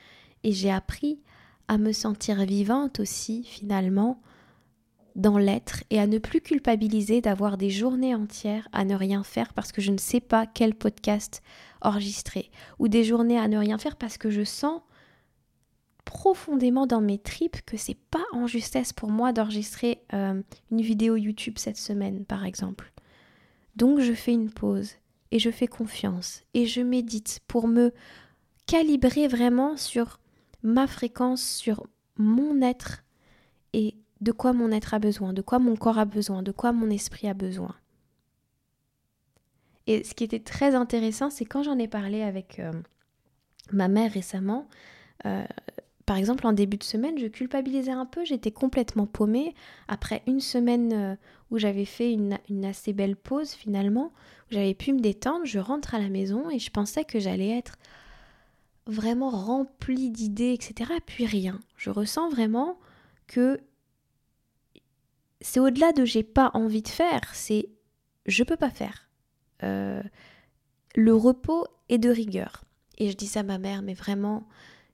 Et 0.45 0.53
j'ai 0.53 0.71
appris 0.71 1.21
à 1.69 1.79
me 1.79 1.93
sentir 1.93 2.45
vivante 2.45 3.01
aussi, 3.01 3.45
finalement, 3.45 4.21
dans 5.17 5.39
l'être 5.39 5.85
et 5.91 6.01
à 6.01 6.07
ne 6.07 6.19
plus 6.19 6.41
culpabiliser 6.41 7.21
d'avoir 7.21 7.59
des 7.59 7.71
journées 7.71 8.15
entières 8.15 8.69
à 8.73 8.85
ne 8.85 8.95
rien 8.95 9.23
faire 9.23 9.53
parce 9.53 9.73
que 9.73 9.83
je 9.83 9.93
ne 9.93 9.99
sais 9.99 10.21
pas 10.21 10.47
quel 10.47 10.75
podcast 10.75 11.43
enregistrer 11.83 12.51
ou 12.79 12.89
des 12.89 13.05
journées 13.05 13.39
à 13.39 13.49
ne 13.49 13.59
rien 13.59 13.79
faire 13.79 13.97
parce 13.97 14.17
que 14.17 14.31
je 14.31 14.45
sens 14.45 14.81
profondément 16.05 16.87
dans 16.87 17.01
mes 17.01 17.19
tripes 17.19 17.61
que 17.65 17.77
c'est 17.77 17.99
pas 18.11 18.25
en 18.33 18.47
justesse 18.47 18.93
pour 18.93 19.11
moi 19.11 19.33
d'enregistrer 19.33 20.03
euh, 20.15 20.43
une 20.71 20.81
vidéo 20.81 21.17
YouTube 21.17 21.59
cette 21.59 21.77
semaine 21.77 22.25
par 22.25 22.45
exemple. 22.45 22.93
Donc 23.77 24.01
je 24.01 24.13
fais 24.13 24.33
une 24.33 24.51
pause 24.51 24.93
et 25.31 25.39
je 25.39 25.51
fais 25.51 25.67
confiance 25.67 26.43
et 26.55 26.67
je 26.67 26.81
médite 26.81 27.41
pour 27.47 27.69
me 27.69 27.93
calibrer 28.67 29.29
vraiment 29.29 29.77
sur 29.77 30.19
ma 30.63 30.87
fréquence 30.87 31.43
sur 31.43 31.87
mon 32.17 32.63
être 32.63 33.03
et 33.73 33.97
de 34.21 34.33
quoi 34.33 34.53
mon 34.53 34.71
être 34.71 34.95
a 34.95 34.99
besoin, 34.99 35.33
de 35.33 35.43
quoi 35.43 35.59
mon 35.59 35.77
corps 35.77 35.99
a 35.99 36.05
besoin, 36.05 36.43
de 36.43 36.53
quoi 36.53 36.73
mon 36.73 36.91
esprit 36.91 37.29
a 37.29 37.35
besoin. 37.35 37.75
Et 39.87 40.05
ce 40.05 40.15
qui 40.15 40.25
était 40.25 40.41
très 40.41 40.75
intéressant, 40.75 41.31
c'est 41.31 41.45
quand 41.45 41.65
j'en 41.65 41.79
ai 41.79 41.89
parlé 41.89 42.23
avec 42.23 42.61
euh, 42.61 42.73
ma 43.73 43.89
mère 43.89 44.13
récemment, 44.13 44.69
euh, 45.27 45.45
par 46.07 46.17
exemple, 46.17 46.47
en 46.47 46.53
début 46.53 46.77
de 46.77 46.85
semaine, 46.85 47.19
je 47.19 47.27
culpabilisais 47.27 47.91
un 47.91 48.07
peu, 48.07 48.25
j'étais 48.25 48.51
complètement 48.51 49.07
paumée. 49.07 49.55
Après 49.89 50.23
une 50.27 50.41
semaine 50.41 50.93
euh, 50.93 51.17
où 51.51 51.59
j'avais 51.59 51.85
fait 51.85 52.13
une, 52.13 52.39
une, 52.49 52.65
assez 52.65 52.93
belle 52.93 53.17
pause 53.17 53.53
finalement, 53.53 54.13
où 54.51 54.55
j'avais 54.55 54.75
pu 54.75 54.93
me 54.93 55.01
détendre, 55.01 55.45
je 55.45 55.59
rentre 55.59 55.95
à 55.95 55.99
la 55.99 56.09
maison 56.09 56.51
et 56.51 56.59
je 56.59 56.71
pensais 56.71 57.05
que 57.05 57.19
j'allais 57.19 57.57
être 57.57 57.77
vraiment 58.87 59.31
remplie 59.31 60.11
d'idées, 60.11 60.53
etc. 60.53 60.93
Puis 61.07 61.27
rien. 61.27 61.61
Je 61.77 61.91
ressens 61.91 62.29
vraiment 62.31 62.79
que 63.27 63.61
c'est 65.41 65.61
au-delà 65.61 65.93
de 65.93 66.05
j'ai 66.05 66.23
pas 66.23 66.51
envie 66.55 66.83
de 66.83 66.89
faire, 66.89 67.21
c'est 67.33 67.69
je 68.27 68.45
peux 68.45 68.57
pas 68.57 68.71
faire. 68.71 69.09
Euh, 69.63 70.03
le 70.95 71.15
repos 71.15 71.67
est 71.89 71.99
de 71.99 72.11
rigueur. 72.11 72.65
Et 72.99 73.11
je 73.11 73.17
dis 73.17 73.27
ça 73.27 73.41
à 73.41 73.43
ma 73.45 73.59
mère, 73.59 73.83
mais 73.83 73.95
vraiment, 73.95 74.47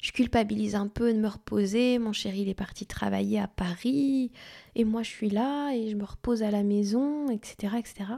je 0.02 0.12
culpabilise 0.12 0.74
un 0.74 0.88
peu 0.88 1.12
de 1.12 1.18
me 1.18 1.28
reposer. 1.28 1.98
Mon 1.98 2.12
chéri, 2.12 2.42
il 2.42 2.48
est 2.48 2.54
parti 2.54 2.86
travailler 2.86 3.40
à 3.40 3.48
Paris, 3.48 4.30
et 4.74 4.84
moi, 4.84 5.02
je 5.02 5.10
suis 5.10 5.30
là, 5.30 5.72
et 5.72 5.90
je 5.90 5.96
me 5.96 6.04
repose 6.04 6.42
à 6.42 6.50
la 6.50 6.62
maison, 6.62 7.28
etc., 7.28 7.74
etc. 7.78 8.12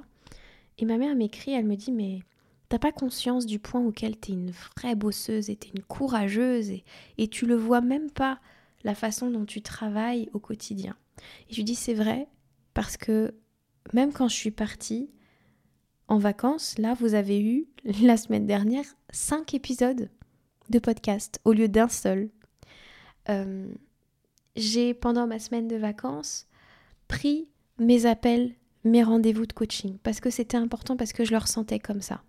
Et 0.79 0.85
ma 0.85 0.99
mère 0.99 1.15
m'écrit, 1.17 1.53
elle 1.53 1.67
me 1.67 1.77
dit, 1.77 1.93
mais 1.93 2.21
t'as 2.71 2.79
pas 2.79 2.93
conscience 2.93 3.47
du 3.47 3.59
point 3.59 3.85
auquel 3.85 4.17
t'es 4.17 4.33
une 4.33 4.53
vraie 4.77 4.95
bosseuse, 4.95 5.51
et 5.51 5.57
t'es 5.57 5.71
une 5.75 5.83
courageuse, 5.83 6.71
et, 7.19 7.29
tu 7.29 7.45
le 7.45 7.57
vois 7.57 7.81
même 7.81 8.11
pas 8.11 8.39
la 8.85 8.95
façon 8.95 9.29
dont 9.29 9.45
tu 9.45 9.61
travailles 9.61 10.31
au 10.33 10.39
quotidien. 10.39 10.97
Et 11.51 11.55
je 11.55 11.63
dis, 11.63 11.75
c'est 11.75 11.95
vrai, 11.95 12.29
parce 12.73 12.97
que 12.97 13.35
même 13.93 14.13
quand 14.13 14.29
je 14.29 14.37
suis 14.37 14.53
partie, 14.53 15.11
en 16.07 16.19
vacances, 16.19 16.79
là, 16.79 16.95
vous 16.95 17.15
avez 17.15 17.43
eu 17.43 17.67
la 18.03 18.17
semaine 18.17 18.47
dernière 18.47 18.85
cinq 19.11 19.53
épisodes 19.53 20.09
de 20.71 20.79
podcast 20.79 21.41
au 21.45 21.53
lieu 21.53 21.69
d'un 21.69 21.89
seul. 21.89 22.31
Euh, 23.29 23.69
j'ai, 24.55 24.95
pendant 24.95 25.27
ma 25.27 25.41
semaine 25.41 25.67
de 25.67 25.77
vacances, 25.77 26.47
pris 27.09 27.49
mes 27.79 28.07
appels, 28.07 28.55
mes 28.85 29.03
rendez-vous 29.03 29.47
de 29.47 29.53
coaching 29.53 29.99
parce 29.99 30.21
que 30.21 30.31
c'était 30.31 30.57
important, 30.57 30.97
parce 30.97 31.13
que 31.13 31.25
je 31.25 31.33
le 31.33 31.39
ressentais 31.39 31.81
comme 31.81 32.01
ça. 32.01 32.23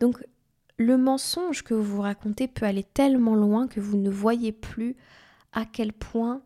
Donc, 0.00 0.24
le 0.76 0.96
mensonge 0.96 1.62
que 1.62 1.74
vous 1.74 1.96
vous 1.96 2.02
racontez 2.02 2.48
peut 2.48 2.66
aller 2.66 2.84
tellement 2.84 3.34
loin 3.34 3.68
que 3.68 3.80
vous 3.80 3.96
ne 3.96 4.10
voyez 4.10 4.52
plus 4.52 4.96
à 5.52 5.64
quel 5.64 5.92
point 5.92 6.42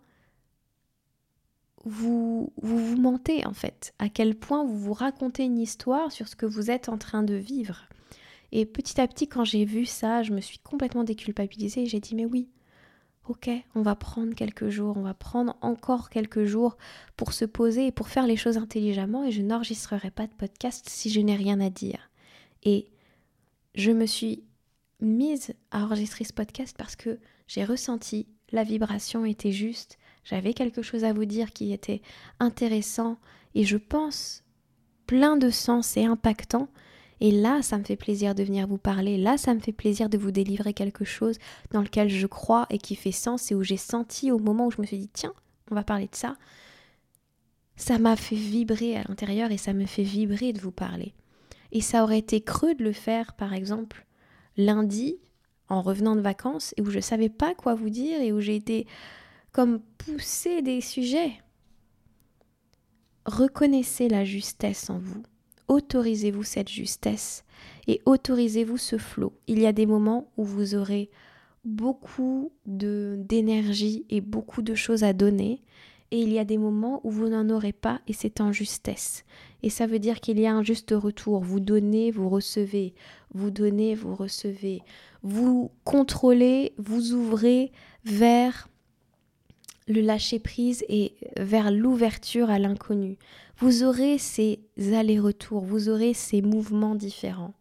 vous, 1.85 2.53
vous 2.61 2.97
mentez 2.97 3.47
en 3.47 3.55
fait, 3.55 3.95
à 3.99 4.09
quel 4.09 4.35
point 4.35 4.65
vous 4.65 4.79
vous 4.79 4.93
racontez 4.93 5.45
une 5.45 5.59
histoire 5.59 6.13
sur 6.13 6.29
ce 6.29 6.37
que 6.37 6.47
vous 6.47 6.71
êtes 6.71 6.89
en 6.89 6.99
train 6.99 7.23
de 7.23 7.35
vivre. 7.35 7.89
Et 8.53 8.67
petit 8.67 9.01
à 9.01 9.07
petit, 9.07 9.29
quand 9.29 9.45
j'ai 9.45 9.65
vu 9.65 9.87
ça, 9.87 10.23
je 10.23 10.33
me 10.33 10.41
suis 10.41 10.59
complètement 10.59 11.05
déculpabilisée 11.05 11.83
et 11.83 11.87
j'ai 11.87 12.01
dit 12.01 12.15
mais 12.15 12.25
oui, 12.27 12.49
ok, 13.29 13.51
on 13.75 13.83
va 13.83 13.95
prendre 13.95 14.35
quelques 14.35 14.69
jours, 14.69 14.97
on 14.97 15.03
va 15.03 15.15
prendre 15.15 15.57
encore 15.61 16.11
quelques 16.11 16.45
jours 16.45 16.77
pour 17.17 17.33
se 17.33 17.45
poser 17.45 17.87
et 17.87 17.93
pour 17.93 18.09
faire 18.09 18.27
les 18.27 18.37
choses 18.37 18.59
intelligemment 18.59 19.25
et 19.25 19.31
je 19.31 19.43
n'enregistrerai 19.43 20.11
pas 20.11 20.27
de 20.27 20.33
podcast 20.33 20.87
si 20.89 21.11
je 21.11 21.21
n'ai 21.21 21.37
rien 21.37 21.61
à 21.61 21.71
dire. 21.71 22.11
Et 22.65 22.89
je 23.79 23.93
me 23.93 24.07
suis 24.07 24.45
mise 25.01 25.55
à 25.71 25.85
enregistrer 25.85 26.25
ce 26.25 26.33
podcast 26.33 26.75
parce 26.77 26.97
que 26.97 27.19
j'ai 27.47 27.65
ressenti 27.65 28.27
la 28.51 28.65
vibration 28.65 29.25
était 29.25 29.53
juste, 29.53 29.99
j'avais 30.25 30.55
quelque 30.55 30.83
chose 30.83 31.05
à 31.05 31.13
vous 31.13 31.27
dire 31.27 31.53
qui 31.53 31.73
était 31.73 32.03
intéressant 32.41 33.19
et 33.55 33.65
je 33.65 33.77
pense 33.77 34.43
plein 35.07 35.37
de 35.37 35.51
sens 35.51 35.97
et 35.97 36.05
impactant. 36.05 36.69
Et 37.21 37.31
là, 37.31 37.63
ça 37.63 37.79
me 37.79 37.85
fait 37.85 37.97
plaisir 37.97 38.35
de 38.35 38.45
venir 38.45 38.67
vous 38.67 38.79
parler. 38.79 39.19
Là, 39.19 39.37
ça 39.37 39.53
me 39.55 39.61
fait 39.61 39.73
plaisir 39.73 40.09
de 40.09 40.19
vous 40.19 40.31
délivrer 40.31 40.73
quelque 40.73 41.05
chose 41.05 41.39
dans 41.73 41.83
lequel 41.83 42.09
je 42.09 42.27
crois 42.27 42.67
et 42.71 42.79
qui 42.79 42.95
fait 42.95 43.13
sens 43.13 43.51
et 43.51 43.55
où 43.55 43.63
j'ai 43.63 43.77
senti 43.77 44.31
au 44.31 44.39
moment 44.39 44.67
où 44.67 44.71
je 44.71 44.81
me 44.81 44.87
suis 44.87 44.99
dit, 44.99 45.11
tiens, 45.13 45.35
on 45.71 45.75
va 45.75 45.83
parler 45.83 46.07
de 46.07 46.15
ça. 46.15 46.37
Ça 47.77 47.99
m'a 47.99 48.17
fait 48.17 48.37
vibrer 48.37 48.97
à 48.97 49.05
l'intérieur 49.09 49.51
et 49.51 49.57
ça 49.57 49.73
me 49.73 49.87
fait 49.87 50.03
vibrer 50.03 50.53
de 50.53 50.61
vous 50.61 50.71
parler. 50.71 51.13
Et 51.73 51.81
ça 51.81 52.03
aurait 52.03 52.19
été 52.19 52.41
creux 52.41 52.75
de 52.75 52.85
le 52.85 52.93
faire, 52.93 53.35
par 53.35 53.53
exemple, 53.53 54.07
lundi, 54.57 55.19
en 55.69 55.83
revenant 55.83 56.17
de 56.17 56.21
vacances, 56.21 56.75
et 56.77 56.83
où 56.83 56.91
je 56.91 56.97
ne 56.97 57.03
savais 57.03 57.29
pas 57.29 57.55
quoi 57.55 57.75
vous 57.75 57.91
dire 57.91 58.21
et 58.21 58.33
où 58.33 58.41
j'ai 58.41 58.57
été 58.57 58.87
comme 59.53 59.81
pousser 59.99 60.63
des 60.63 60.81
sujets. 60.81 61.33
Reconnaissez 63.27 64.09
la 64.09 64.25
justesse 64.25 64.89
en 64.89 64.99
vous. 64.99 65.23
Autorisez-vous 65.69 66.45
cette 66.45 66.71
justesse 66.71 67.45
et 67.87 68.01
autorisez-vous 68.07 68.79
ce 68.79 68.97
flot. 68.97 69.39
Il 69.47 69.59
y 69.59 69.67
a 69.67 69.73
des 69.73 69.85
moments 69.85 70.33
où 70.39 70.45
vous 70.45 70.75
aurez 70.75 71.11
beaucoup 71.65 72.53
d'énergie 72.65 74.07
et 74.09 74.23
beaucoup 74.23 74.63
de 74.63 74.75
choses 74.75 75.05
à 75.05 75.13
donner 75.13 75.63
et 76.11 76.21
il 76.21 76.33
y 76.33 76.39
a 76.39 76.45
des 76.45 76.59
moments 76.59 77.01
où 77.05 77.11
vous 77.11 77.29
n'en 77.29 77.51
aurez 77.51 77.73
pas 77.73 78.01
et 78.07 78.13
c'est 78.13 78.41
en 78.41 78.53
justesse. 78.53 79.25
Et 79.63 79.71
ça 79.71 79.87
veut 79.87 79.99
dire 79.99 80.21
qu'il 80.21 80.41
y 80.41 80.47
a 80.47 80.55
un 80.55 80.63
juste 80.63 80.95
retour. 80.97 81.41
Vous 81.41 81.61
donnez, 81.61 82.11
vous 82.11 82.29
recevez. 82.29 82.95
Vous 83.35 83.51
donnez, 83.51 83.95
vous 83.95 84.15
recevez. 84.15 84.83
Vous 85.23 85.71
contrôlez, 85.85 86.73
vous 86.79 87.13
ouvrez 87.13 87.73
vers 88.05 88.69
le 89.87 90.01
lâcher-prise 90.01 90.85
et 90.89 91.15
vers 91.37 91.71
l'ouverture 91.71 92.51
à 92.51 92.59
l'inconnu. 92.59 93.17
Vous 93.59 93.83
aurez 93.83 94.19
ces 94.19 94.61
allers-retours, 94.79 95.65
vous 95.65 95.89
aurez 95.89 96.15
ces 96.15 96.43
mouvements 96.43 96.95
différents. 96.95 97.55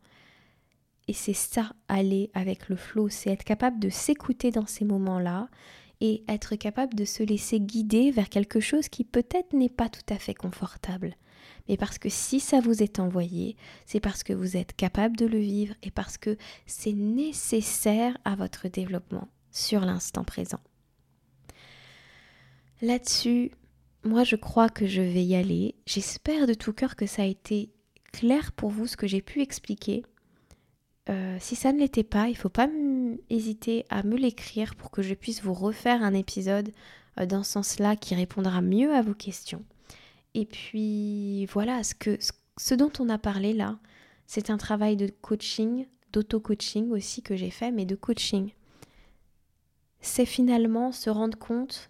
Et 1.08 1.14
c'est 1.14 1.34
ça, 1.34 1.72
aller 1.88 2.30
avec 2.34 2.68
le 2.68 2.76
flot, 2.76 3.08
c'est 3.10 3.32
être 3.32 3.46
capable 3.46 3.80
de 3.80 3.90
s'écouter 3.90 4.52
dans 4.52 4.68
ces 4.68 4.84
moments-là 4.84 5.48
et 6.02 6.24
être 6.28 6.56
capable 6.56 6.96
de 6.96 7.06
se 7.06 7.24
laisser 7.24 7.60
guider 7.60 8.12
vers 8.12 8.30
quelque 8.30 8.60
chose 8.60 8.90
qui 8.90 9.04
peut-être 9.04 9.54
n'est 9.54 9.70
pas 9.70 9.90
tout 9.90 10.14
à 10.14 10.18
fait 10.18 10.34
confortable. 10.34 11.16
Mais 11.68 11.78
parce 11.78 11.98
que 11.98 12.10
si 12.10 12.40
ça 12.40 12.60
vous 12.60 12.82
est 12.82 13.00
envoyé, 13.00 13.56
c'est 13.86 14.00
parce 14.00 14.24
que 14.24 14.34
vous 14.34 14.58
êtes 14.58 14.76
capable 14.76 15.18
de 15.18 15.26
le 15.26 15.40
vivre 15.40 15.76
et 15.84 15.92
parce 15.92 16.18
que 16.18 16.38
c'est 16.66 16.94
nécessaire 16.94 18.18
à 18.26 18.36
votre 18.36 18.68
développement 18.68 19.28
sur 19.52 19.82
l'instant 19.82 20.24
présent. 20.24 20.60
Là-dessus, 22.82 23.52
moi 24.04 24.24
je 24.24 24.36
crois 24.36 24.70
que 24.70 24.86
je 24.86 25.02
vais 25.02 25.26
y 25.26 25.36
aller. 25.36 25.76
J'espère 25.86 26.48
de 26.48 26.54
tout 26.54 26.74
cœur 26.74 26.96
que 26.96 27.08
ça 27.08 27.24
a 27.24 27.26
été 27.26 27.72
clair 28.14 28.52
pour 28.52 28.70
vous 28.70 28.88
ce 28.88 28.98
que 28.98 29.08
j'ai 29.08 29.22
pu 29.22 29.42
expliquer. 29.42 30.04
Euh, 31.10 31.38
si 31.40 31.56
ça 31.56 31.72
ne 31.72 31.80
l'était 31.80 32.04
pas, 32.04 32.28
il 32.28 32.34
ne 32.34 32.38
faut 32.38 32.50
pas 32.50 32.68
hésiter 33.30 33.86
à 33.90 34.04
me 34.04 34.18
l'écrire 34.18 34.76
pour 34.76 34.92
que 34.92 35.02
je 35.02 35.14
puisse 35.14 35.42
vous 35.42 35.54
refaire 35.54 36.04
un 36.04 36.14
épisode 36.14 36.72
euh, 37.20 37.26
dans 37.26 37.44
ce 37.44 37.52
sens-là 37.54 37.96
qui 37.96 38.16
répondra 38.16 38.62
mieux 38.62 38.94
à 38.94 39.02
vos 39.02 39.14
questions. 39.14 39.64
Et 40.34 40.46
puis 40.46 41.46
voilà, 41.48 41.84
ce, 41.84 41.96
que, 41.96 42.18
ce 42.58 42.76
dont 42.76 42.92
on 43.00 43.10
a 43.10 43.18
parlé 43.18 43.54
là, 43.54 43.80
c'est 44.26 44.50
un 44.50 44.58
travail 44.58 44.98
de 44.98 45.08
coaching, 45.08 45.88
d'auto-coaching 46.12 46.92
aussi 46.92 47.22
que 47.22 47.36
j'ai 47.36 47.52
fait, 47.52 47.72
mais 47.72 47.86
de 47.86 47.96
coaching. 47.96 48.52
C'est 50.02 50.26
finalement 50.26 50.92
se 50.92 51.10
rendre 51.10 51.38
compte 51.38 51.90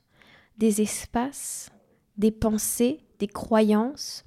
des 0.57 0.81
espaces, 0.81 1.71
des 2.17 2.31
pensées, 2.31 2.99
des 3.19 3.27
croyances 3.27 4.26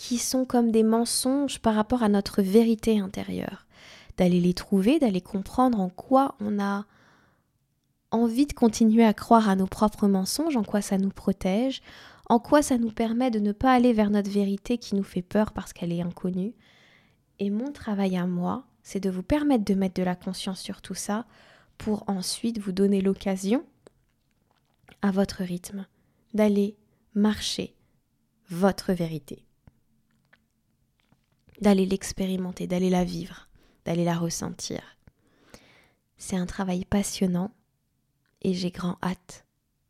qui 0.00 0.16
sont 0.16 0.46
comme 0.46 0.70
des 0.70 0.82
mensonges 0.82 1.58
par 1.58 1.74
rapport 1.74 2.02
à 2.02 2.08
notre 2.08 2.40
vérité 2.40 2.98
intérieure. 2.98 3.66
D'aller 4.16 4.40
les 4.40 4.54
trouver, 4.54 4.98
d'aller 4.98 5.20
comprendre 5.20 5.78
en 5.78 5.90
quoi 5.90 6.36
on 6.40 6.58
a 6.58 6.86
envie 8.10 8.46
de 8.46 8.54
continuer 8.54 9.04
à 9.04 9.12
croire 9.12 9.50
à 9.50 9.56
nos 9.56 9.66
propres 9.66 10.08
mensonges, 10.08 10.56
en 10.56 10.64
quoi 10.64 10.80
ça 10.80 10.96
nous 10.96 11.10
protège, 11.10 11.82
en 12.30 12.38
quoi 12.38 12.62
ça 12.62 12.78
nous 12.78 12.90
permet 12.90 13.30
de 13.30 13.40
ne 13.40 13.52
pas 13.52 13.74
aller 13.74 13.92
vers 13.92 14.08
notre 14.08 14.30
vérité 14.30 14.78
qui 14.78 14.94
nous 14.94 15.02
fait 15.02 15.20
peur 15.20 15.52
parce 15.52 15.74
qu'elle 15.74 15.92
est 15.92 16.00
inconnue. 16.00 16.54
Et 17.38 17.50
mon 17.50 17.70
travail 17.70 18.16
à 18.16 18.24
moi, 18.24 18.64
c'est 18.82 19.00
de 19.00 19.10
vous 19.10 19.22
permettre 19.22 19.66
de 19.66 19.74
mettre 19.74 19.96
de 19.96 20.02
la 20.02 20.16
conscience 20.16 20.62
sur 20.62 20.80
tout 20.80 20.94
ça 20.94 21.26
pour 21.76 22.04
ensuite 22.08 22.58
vous 22.58 22.72
donner 22.72 23.02
l'occasion 23.02 23.66
à 25.02 25.10
votre 25.10 25.44
rythme, 25.44 25.86
d'aller 26.32 26.78
marcher 27.14 27.74
votre 28.48 28.94
vérité, 28.94 29.44
d'aller 31.60 31.86
l'expérimenter, 31.86 32.66
d'aller 32.66 32.90
la 32.90 33.04
vivre, 33.04 33.48
d'aller 33.84 34.04
la 34.04 34.16
ressentir. 34.16 34.80
C'est 36.16 36.36
un 36.36 36.46
travail 36.46 36.84
passionnant 36.84 37.50
et 38.42 38.54
j'ai 38.54 38.70
grand 38.70 38.96
hâte, 39.02 39.44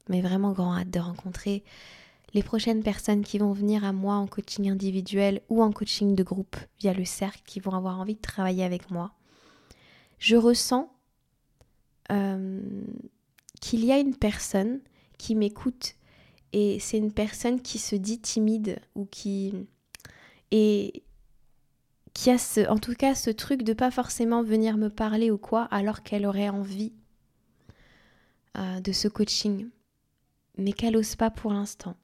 mais 0.09 0.21
vraiment 0.21 0.53
grand 0.53 0.77
hâte 0.77 0.91
de 0.91 1.01
rencontrer 1.01 1.65
les 2.33 2.43
prochaines 2.43 2.83
personnes 2.83 3.25
qui 3.25 3.39
vont 3.39 3.53
venir 3.53 3.85
à 3.85 3.93
moi 3.93 4.15
en 4.15 4.27
coaching 4.27 4.71
individuel 4.71 5.41
ou 5.49 5.63
en 5.63 5.73
coaching 5.73 6.15
de 6.15 6.23
groupe 6.23 6.57
via 6.79 6.93
le 6.93 7.05
cercle, 7.05 7.43
qui 7.45 7.61
vont 7.61 7.73
avoir 7.73 7.99
envie 7.99 8.15
de 8.15 8.21
travailler 8.21 8.65
avec 8.65 8.91
moi. 8.91 9.13
Je 10.19 10.37
ressens 10.37 10.93
euh, 12.13 12.61
qu'il 13.61 13.85
y 13.85 13.93
a 13.93 13.99
une 13.99 14.15
personne 14.15 14.81
qui 15.19 15.35
m'écoute 15.35 15.95
et 16.53 16.79
c'est 16.81 16.99
une 16.99 17.13
personne 17.13 17.61
qui 17.61 17.79
se 17.79 17.97
dit 17.97 18.21
timide 18.21 18.81
ou 18.95 19.07
qui 19.07 19.55
et 20.51 21.05
qui 22.15 22.31
a 22.31 22.37
en 22.69 22.79
tout 22.79 22.95
cas 22.95 23.15
ce 23.15 23.31
truc 23.31 23.63
de 23.63 23.73
pas 23.73 23.91
forcément 23.91 24.43
venir 24.43 24.77
me 24.77 24.89
parler 24.89 25.31
ou 25.31 25.39
quoi 25.39 25.65
alors 25.71 26.03
qu'elle 26.03 26.27
aurait 26.27 26.49
envie 26.49 26.93
euh, 28.57 28.81
de 28.81 28.93
ce 28.93 29.09
coaching, 29.09 29.69
mais 30.59 30.73
qu'elle 30.73 30.95
n'ose 30.95 31.17
pas 31.17 31.31
pour 31.31 31.53
l'instant. 31.53 31.97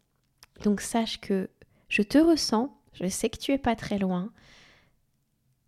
Donc 0.63 0.81
sache 0.81 1.21
que 1.21 1.51
je 1.89 2.03
te 2.03 2.19
ressens, 2.19 2.77
je 2.93 3.09
sais 3.09 3.29
que 3.29 3.39
tu 3.39 3.53
es 3.53 3.59
pas 3.59 3.77
très 3.77 3.99
loin. 3.99 4.33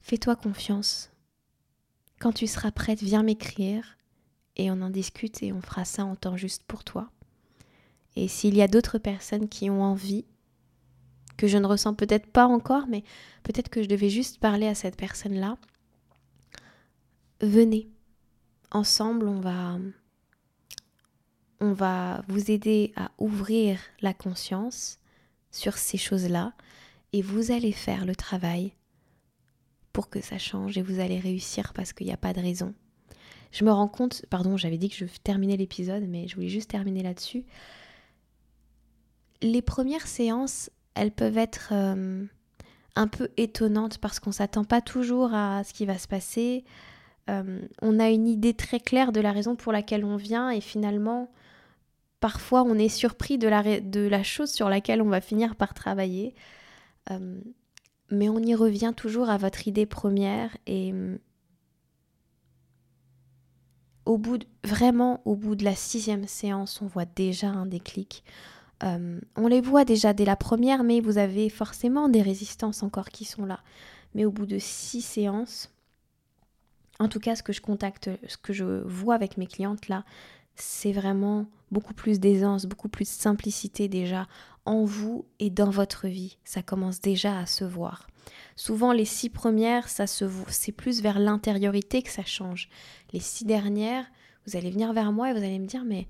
Fais-toi 0.01 0.37
confiance. 0.37 1.11
Quand 2.21 2.33
tu 2.33 2.47
seras 2.47 2.71
prête, 2.71 3.03
viens 3.03 3.23
m'écrire 3.23 3.97
et 4.57 4.71
on 4.71 4.81
en 4.81 4.91
discute 4.91 5.43
et 5.43 5.53
on 5.53 5.61
fera 5.61 5.85
ça 5.85 6.05
en 6.05 6.17
temps 6.17 6.37
juste 6.37 6.63
pour 6.65 6.85
toi. 6.85 7.11
Et 8.17 8.27
s'il 8.27 8.57
y 8.57 8.63
a 8.63 8.69
d'autres 8.69 8.99
personnes 8.99 9.49
qui 9.49 9.71
ont 9.71 9.83
envie, 9.83 10.25
que 11.39 11.47
je 11.47 11.57
ne 11.57 11.67
ressens 11.67 11.95
peut-être 11.95 12.27
pas 12.27 12.47
encore, 12.47 12.87
mais 12.89 13.03
peut-être 13.45 13.71
que 13.71 13.83
je 13.83 13.89
devais 13.89 14.11
juste 14.11 14.39
parler 14.39 14.67
à 14.67 14.75
cette 14.75 14.97
personne-là, 14.97 15.57
venez. 17.41 17.89
Ensemble, 18.71 19.27
on 19.27 19.41
va 19.41 19.79
on 21.61 21.73
va 21.73 22.23
vous 22.29 22.51
aider 22.51 22.93
à 22.97 23.11
ouvrir 23.19 23.81
la 24.01 24.15
conscience 24.15 24.99
sur 25.51 25.79
ces 25.79 25.99
choses-là 25.99 26.53
et 27.13 27.23
vous 27.23 27.51
allez 27.51 27.73
faire 27.73 28.05
le 28.05 28.15
travail 28.15 28.75
pour 29.93 30.11
que 30.11 30.21
ça 30.21 30.39
change 30.39 30.79
et 30.79 30.83
vous 30.83 31.01
allez 31.01 31.19
réussir 31.19 31.73
parce 31.73 31.93
qu'il 31.93 32.07
n'y 32.07 32.13
a 32.13 32.19
pas 32.19 32.33
de 32.33 32.41
raison. 32.41 32.75
Je 33.51 33.65
me 33.65 33.73
rends 33.73 33.89
compte, 33.89 34.25
pardon, 34.31 34.57
j'avais 34.57 34.79
dit 34.79 34.91
que 34.91 34.97
je 34.97 35.07
terminais 35.25 35.57
l'épisode, 35.57 36.05
mais 36.07 36.29
je 36.29 36.35
voulais 36.37 36.49
juste 36.49 36.71
terminer 36.71 37.03
là-dessus. 37.03 37.45
Les 39.41 39.63
premières 39.63 40.07
séances, 40.07 40.71
elles 40.99 41.13
peuvent 41.13 41.39
être 41.39 41.71
euh, 41.73 42.25
un 42.97 43.09
peu 43.09 43.29
étonnantes 43.37 43.99
parce 43.99 44.19
qu'on 44.19 44.31
ne 44.31 44.35
s'attend 44.35 44.65
pas 44.65 44.81
toujours 44.81 45.33
à 45.33 45.63
ce 45.65 45.73
qui 45.73 45.87
va 45.87 45.97
se 45.97 46.09
passer. 46.09 46.65
Euh, 47.31 47.61
on 47.83 48.01
a 48.01 48.11
une 48.11 48.27
idée 48.27 48.55
très 48.55 48.81
claire 48.81 49.13
de 49.13 49.21
la 49.21 49.33
raison 49.33 49.55
pour 49.55 49.73
laquelle 49.73 50.05
on 50.05 50.17
vient 50.17 50.51
et 50.51 50.61
finalement, 50.61 51.31
parfois 52.21 52.65
on 52.65 52.75
est 52.75 52.89
surpris 52.89 53.39
de 53.39 53.47
la, 53.49 54.23
chose 54.25 54.51
sur 54.51 54.69
laquelle 54.69 55.01
on 55.01 55.09
va 55.09 55.21
finir 55.21 55.55
par 55.55 55.73
travailler. 55.73 56.35
Euh, 57.11 57.41
mais 58.11 58.29
on 58.29 58.41
y 58.41 58.55
revient 58.55 58.93
toujours 58.97 59.31
à 59.31 59.37
votre 59.37 59.69
idée 59.69 59.87
première 59.87 60.57
et 60.67 60.95
au 64.07 64.17
bout 64.17 64.43
vraiment 64.65 65.21
au 65.27 65.37
bout 65.37 65.55
de 65.55 65.65
la 65.65 65.75
sixième 65.75 66.27
séance, 66.27 66.81
on 66.81 66.87
voit 66.87 67.05
déjà 67.05 67.49
un 67.49 67.67
déclic. 67.67 68.25
Euh, 68.85 69.21
on 69.37 69.47
les 69.49 69.61
voit 69.61 69.85
déjà 69.85 70.13
dès 70.13 70.25
la 70.25 70.37
première, 70.37 70.85
mais 70.85 71.01
vous 71.01 71.19
avez 71.19 71.49
forcément 71.49 72.09
des 72.09 72.23
résistances 72.23 72.83
encore 72.83 73.09
qui 73.09 73.25
sont 73.25 73.45
là. 73.45 73.61
Mais 74.15 74.25
au 74.25 74.31
bout 74.31 74.47
de 74.47 74.59
six 74.59 75.03
séances, 75.03 75.71
en 76.99 77.09
tout 77.09 77.21
cas 77.21 77.37
ce 77.37 77.43
que 77.43 77.53
je 77.53 77.61
contacte, 77.61 78.11
ce 78.27 78.37
que 78.37 78.53
je 78.53 78.83
vois 78.85 79.15
avec 79.15 79.37
mes 79.37 79.47
clientes 79.47 79.89
là, 79.89 80.05
c'est 80.55 80.93
vraiment 80.93 81.47
beaucoup 81.71 81.95
plus 81.95 82.19
d'aisance, 82.21 82.67
beaucoup 82.67 82.89
plus 82.89 83.05
de 83.05 83.21
simplicité 83.21 83.89
déjà 83.89 84.27
en 84.65 84.85
vous 84.85 85.25
et 85.39 85.51
dans 85.51 85.71
votre 85.71 86.09
vie. 86.09 86.39
Ça 86.45 86.63
commence 86.63 87.01
déjà 87.01 87.39
à 87.39 87.47
se 87.47 87.65
voir. 87.65 88.07
Souvent, 88.57 88.93
les 88.93 89.05
six 89.05 89.31
premières, 89.31 89.89
ça 89.89 90.07
se 90.07 90.27
c'est 90.49 90.73
plus 90.73 91.01
vers 91.01 91.19
l'intériorité 91.19 92.03
que 92.03 92.11
ça 92.11 92.25
change. 92.25 92.69
Les 93.13 93.21
six 93.21 93.45
dernières, 93.45 94.05
vous 94.47 94.57
allez 94.57 94.71
venir 94.71 94.93
vers 94.93 95.13
moi 95.13 95.31
et 95.31 95.33
vous 95.33 95.39
allez 95.39 95.59
me 95.59 95.67
dire, 95.67 95.85
mais 95.85 96.09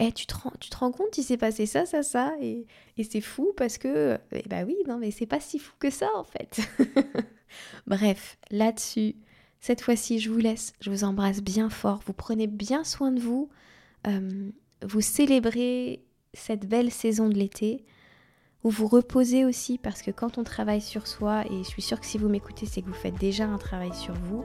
eh, 0.00 0.12
tu, 0.12 0.26
te 0.26 0.34
rends, 0.34 0.90
compte, 0.90 1.18
il 1.18 1.22
s'est 1.22 1.36
passé 1.36 1.66
ça, 1.66 1.86
ça, 1.86 2.02
ça, 2.02 2.32
et, 2.40 2.66
et 2.96 3.04
c'est 3.04 3.20
fou 3.20 3.52
parce 3.56 3.78
que, 3.78 4.18
eh 4.32 4.48
bah 4.48 4.64
oui, 4.66 4.76
non, 4.88 4.98
mais 4.98 5.10
c'est 5.10 5.26
pas 5.26 5.40
si 5.40 5.58
fou 5.58 5.72
que 5.78 5.90
ça 5.90 6.08
en 6.16 6.24
fait. 6.24 6.60
Bref, 7.86 8.38
là-dessus, 8.50 9.14
cette 9.60 9.80
fois-ci, 9.80 10.18
je 10.18 10.30
vous 10.30 10.38
laisse, 10.38 10.72
je 10.80 10.90
vous 10.90 11.04
embrasse 11.04 11.42
bien 11.42 11.70
fort, 11.70 12.00
vous 12.06 12.12
prenez 12.12 12.46
bien 12.46 12.82
soin 12.84 13.12
de 13.12 13.20
vous. 13.20 13.48
Euh, 14.06 14.50
vous 14.82 15.00
célébrez 15.00 16.04
cette 16.32 16.68
belle 16.68 16.90
saison 16.90 17.28
de 17.28 17.34
l'été, 17.34 17.84
vous 18.64 18.70
vous 18.70 18.88
reposez 18.88 19.44
aussi 19.44 19.78
parce 19.78 20.02
que 20.02 20.10
quand 20.10 20.38
on 20.38 20.44
travaille 20.44 20.80
sur 20.80 21.06
soi, 21.06 21.44
et 21.50 21.58
je 21.58 21.68
suis 21.68 21.82
sûre 21.82 22.00
que 22.00 22.06
si 22.06 22.18
vous 22.18 22.28
m'écoutez, 22.28 22.66
c'est 22.66 22.82
que 22.82 22.88
vous 22.88 22.94
faites 22.94 23.18
déjà 23.18 23.46
un 23.46 23.58
travail 23.58 23.94
sur 23.94 24.14
vous, 24.14 24.44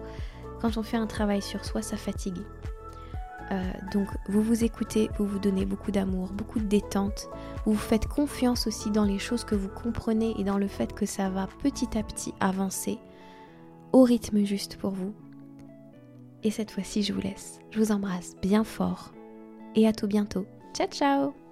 quand 0.62 0.78
on 0.78 0.84
fait 0.84 0.98
un 0.98 1.08
travail 1.08 1.42
sur 1.42 1.66
soi, 1.66 1.82
ça 1.82 1.98
fatigue. 1.98 2.38
Euh, 3.52 3.72
donc 3.92 4.08
vous 4.28 4.42
vous 4.42 4.64
écoutez, 4.64 5.10
vous 5.18 5.26
vous 5.26 5.40
donnez 5.40 5.66
beaucoup 5.66 5.92
d'amour, 5.92 6.30
beaucoup 6.34 6.60
de 6.60 6.66
détente, 6.66 7.30
vous 7.66 7.74
vous 7.74 7.80
faites 7.80 8.08
confiance 8.08 8.68
aussi 8.68 8.92
dans 8.92 9.06
les 9.06 9.18
choses 9.18 9.44
que 9.44 9.56
vous 9.56 9.70
comprenez 9.70 10.36
et 10.40 10.44
dans 10.44 10.58
le 10.58 10.68
fait 10.68 10.94
que 10.94 11.06
ça 11.06 11.30
va 11.30 11.48
petit 11.64 11.98
à 11.98 12.04
petit 12.04 12.34
avancer 12.40 13.00
au 13.92 14.04
rythme 14.04 14.44
juste 14.46 14.78
pour 14.78 14.92
vous. 14.92 15.14
Et 16.44 16.52
cette 16.52 16.72
fois-ci, 16.72 17.04
je 17.04 17.12
vous 17.12 17.22
laisse. 17.22 17.60
Je 17.72 17.80
vous 17.80 17.92
embrasse 17.92 18.36
bien 18.42 18.64
fort 18.64 19.12
et 19.76 19.88
à 19.88 19.94
tout 19.94 20.08
bientôt. 20.08 20.46
Ciao 20.74 20.88
ciao 20.88 21.49